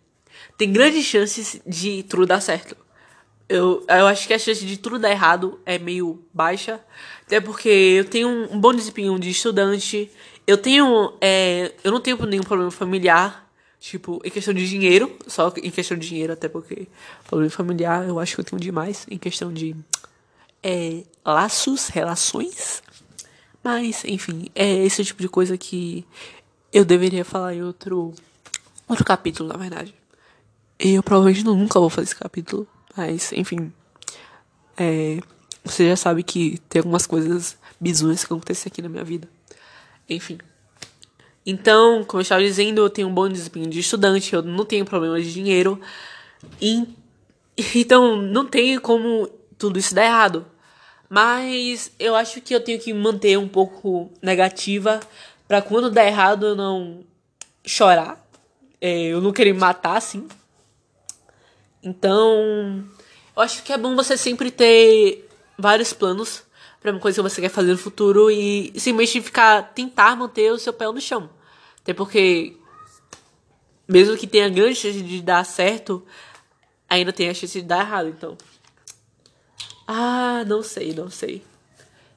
tem 0.57 0.73
grandes 0.73 1.05
chances 1.05 1.61
de 1.67 2.03
tudo 2.03 2.27
dar 2.27 2.41
certo. 2.41 2.77
Eu, 3.49 3.85
eu 3.89 4.07
acho 4.07 4.27
que 4.27 4.35
a 4.35 4.39
chance 4.39 4.65
de 4.65 4.77
tudo 4.77 4.99
dar 4.99 5.11
errado 5.11 5.59
é 5.65 5.79
meio 5.79 6.23
baixa. 6.35 6.81
Até 7.25 7.41
porque 7.41 7.69
eu 7.69 8.05
tenho 8.05 8.29
um 8.29 8.61
bom 8.61 8.75
desempenho 8.75 9.19
de 9.19 9.31
estudante. 9.31 10.11
Eu 10.47 10.59
tenho. 10.59 11.15
É, 11.21 11.73
eu 11.83 11.91
não 11.91 12.01
tenho 12.01 12.19
nenhum 12.27 12.43
problema 12.43 12.71
familiar. 12.71 13.49
Tipo, 13.81 14.21
em 14.25 14.31
questão 14.31 14.53
de 14.53 14.69
dinheiro. 14.69 15.17
Só 15.27 15.53
em 15.63 15.71
questão 15.71 15.97
de 15.97 16.07
dinheiro, 16.07 16.33
até 16.33 16.49
porque 16.49 16.89
problema 17.27 17.51
familiar 17.51 18.07
eu 18.07 18.19
acho 18.19 18.35
que 18.35 18.41
eu 18.41 18.45
tenho 18.45 18.61
demais. 18.61 19.07
Em 19.11 19.17
questão 19.17 19.51
de. 19.51 19.75
É, 20.63 21.05
laços, 21.25 21.89
relações. 21.89 22.83
Mas, 23.63 24.05
enfim, 24.05 24.47
é 24.55 24.85
esse 24.85 25.05
tipo 25.05 25.21
de 25.21 25.29
coisa 25.29 25.57
que 25.59 26.07
eu 26.73 26.85
deveria 26.85 27.25
falar 27.25 27.55
em 27.55 27.63
outro. 27.63 28.15
Outro 28.89 29.05
capítulo, 29.05 29.49
na 29.49 29.59
verdade. 29.59 29.95
Eu 30.79 31.03
provavelmente 31.03 31.45
nunca 31.45 31.79
vou 31.79 31.91
fazer 31.91 32.07
esse 32.07 32.17
capítulo. 32.17 32.67
Mas, 32.97 33.33
enfim. 33.33 33.73
É, 34.77 35.19
você 35.65 35.89
já 35.89 35.97
sabe 35.97 36.23
que 36.23 36.59
tem 36.69 36.81
algumas 36.81 37.07
coisas 37.07 37.57
bizonhas 37.81 38.25
que 38.25 38.33
acontecem 38.33 38.71
aqui 38.71 38.81
na 38.81 38.89
minha 38.89 39.05
vida. 39.05 39.29
Enfim. 40.09 40.39
Então, 41.45 42.05
como 42.05 42.21
eu 42.21 42.23
estava 42.23 42.43
dizendo, 42.43 42.81
eu 42.81 42.91
tenho 42.91 43.09
um 43.09 43.15
bom 43.15 43.29
desempenho 43.29 43.69
de 43.69 43.81
estudante, 43.81 44.35
eu 44.35 44.43
não 44.43 44.65
tenho 44.65 44.85
problema 44.85 45.21
de 45.21 45.33
dinheiro. 45.33 45.81
E, 46.61 46.87
então, 47.75 48.17
não 48.17 48.47
tem 48.47 48.79
como 48.79 49.29
tudo 49.59 49.79
isso 49.79 49.95
dar 49.95 50.05
errado. 50.05 50.47
Mas 51.09 51.91
eu 51.99 52.15
acho 52.15 52.41
que 52.41 52.55
eu 52.55 52.61
tenho 52.61 52.79
que 52.79 52.93
manter 52.93 53.39
um 53.39 53.49
pouco 53.49 54.11
negativa 54.23 55.01
para 55.47 55.63
quando 55.63 55.91
der 55.91 56.09
errado 56.09 56.47
eu 56.47 56.57
não 56.57 57.05
chorar. 57.65 58.25
É, 58.81 59.07
eu 59.07 59.21
não 59.21 59.33
querer 59.33 59.53
me 59.53 59.59
matar 59.59 59.97
assim. 59.97 60.29
Então, 61.83 62.85
eu 63.35 63.43
acho 63.43 63.63
que 63.63 63.73
é 63.73 63.79
bom 63.79 63.97
você 63.97 64.17
sempre 64.17 64.51
ter 64.51 65.29
vários 65.59 65.93
planos 65.93 66.43
para 66.81 66.93
uma 66.93 67.01
coisa 67.01 67.17
que 67.17 67.29
você 67.29 67.41
quer 67.41 67.49
fazer 67.49 67.73
no 67.73 67.79
futuro 67.79 68.31
e 68.31 68.73
simplesmente 68.79 69.23
ficar 69.23 69.75
tentar 69.75 70.15
manter 70.17 70.53
o 70.53 70.59
seu 70.59 70.73
pé 70.73 70.87
no 70.87 71.01
chão. 71.01 71.29
Até 71.83 71.93
porque 71.93 72.57
mesmo 73.87 74.17
que 74.17 74.27
tenha 74.27 74.49
grande 74.49 74.75
chance 74.75 75.01
de 75.01 75.23
dar 75.23 75.45
certo, 75.45 76.05
ainda 76.89 77.13
tem 77.13 77.31
a 77.31 77.35
chance 77.35 77.61
de 77.61 77.67
dar 77.67 77.81
errado, 77.81 78.09
então. 78.09 78.37
Ah, 79.91 80.45
não 80.47 80.63
sei, 80.63 80.93
não 80.93 81.09
sei. 81.09 81.43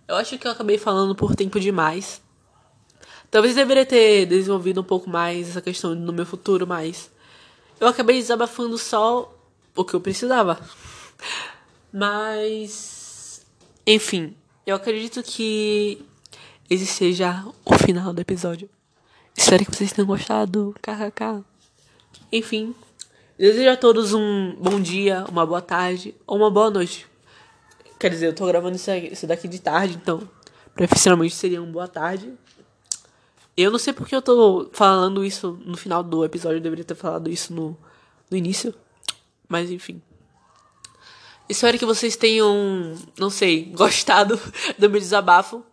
Eu 0.05 0.17
acho 0.17 0.37
que 0.37 0.45
eu 0.45 0.51
acabei 0.51 0.77
falando 0.77 1.15
por 1.15 1.37
tempo 1.37 1.57
demais. 1.57 2.21
Talvez 3.31 3.55
deveria 3.55 3.85
ter 3.85 4.25
desenvolvido 4.25 4.81
um 4.81 4.83
pouco 4.83 5.09
mais 5.09 5.47
essa 5.47 5.61
questão 5.61 5.95
no 5.95 6.11
meu 6.11 6.25
futuro, 6.25 6.67
mas 6.67 7.09
eu 7.79 7.87
acabei 7.87 8.17
desabafando 8.17 8.77
só 8.77 9.33
o 9.73 9.85
que 9.85 9.93
eu 9.93 10.01
precisava. 10.01 10.59
Mas 11.93 13.45
enfim, 13.87 14.35
eu 14.65 14.75
acredito 14.75 15.23
que 15.23 16.05
esse 16.69 16.85
seja 16.85 17.45
o 17.63 17.73
final 17.75 18.11
do 18.11 18.19
episódio. 18.19 18.69
Espero 19.35 19.65
que 19.65 19.73
vocês 19.73 19.93
tenham 19.93 20.07
gostado. 20.07 20.75
KKK. 20.81 21.43
Enfim, 22.33 22.75
desejo 23.37 23.69
a 23.69 23.77
todos 23.77 24.13
um 24.13 24.55
bom 24.59 24.77
dia, 24.79 25.25
uma 25.29 25.45
boa 25.45 25.61
tarde 25.61 26.13
ou 26.27 26.35
uma 26.35 26.51
boa 26.51 26.69
noite. 26.69 27.10
Quer 28.01 28.09
dizer, 28.09 28.25
eu 28.25 28.33
tô 28.33 28.47
gravando 28.47 28.75
isso 28.75 29.27
daqui 29.27 29.47
de 29.47 29.61
tarde, 29.61 29.93
então 29.93 30.27
profissionalmente 30.73 31.35
seria 31.35 31.61
uma 31.61 31.71
boa 31.71 31.87
tarde. 31.87 32.33
Eu 33.55 33.69
não 33.69 33.77
sei 33.77 33.93
porque 33.93 34.15
eu 34.15 34.23
tô 34.23 34.71
falando 34.73 35.23
isso 35.23 35.59
no 35.63 35.77
final 35.77 36.01
do 36.01 36.25
episódio, 36.25 36.57
eu 36.57 36.61
deveria 36.61 36.83
ter 36.83 36.95
falado 36.95 37.29
isso 37.29 37.53
no, 37.53 37.77
no 38.27 38.35
início. 38.35 38.73
Mas 39.47 39.69
enfim. 39.69 40.01
Espero 41.47 41.77
que 41.77 41.85
vocês 41.85 42.15
tenham, 42.15 42.97
não 43.19 43.29
sei, 43.29 43.65
gostado 43.77 44.41
do 44.79 44.89
meu 44.89 44.99
desabafo. 44.99 45.63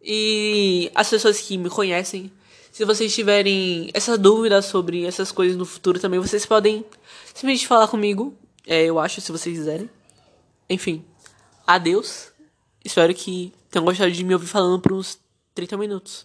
E 0.00 0.92
as 0.94 1.10
pessoas 1.10 1.40
que 1.40 1.58
me 1.58 1.68
conhecem, 1.68 2.30
se 2.70 2.84
vocês 2.84 3.12
tiverem 3.12 3.90
essa 3.92 4.16
dúvida 4.16 4.62
sobre 4.62 5.04
essas 5.04 5.32
coisas 5.32 5.56
no 5.56 5.64
futuro 5.64 5.98
também, 5.98 6.20
vocês 6.20 6.46
podem 6.46 6.86
simplesmente 7.34 7.66
falar 7.66 7.88
comigo. 7.88 8.32
É, 8.64 8.84
eu 8.84 9.00
acho, 9.00 9.20
se 9.20 9.32
vocês 9.32 9.58
quiserem. 9.58 9.90
Enfim, 10.70 11.04
adeus. 11.66 12.32
Espero 12.84 13.14
que 13.14 13.52
tenham 13.70 13.84
gostado 13.84 14.10
de 14.10 14.24
me 14.24 14.34
ouvir 14.34 14.46
falando 14.46 14.80
por 14.80 14.92
uns 14.92 15.18
30 15.54 15.76
minutos. 15.76 16.12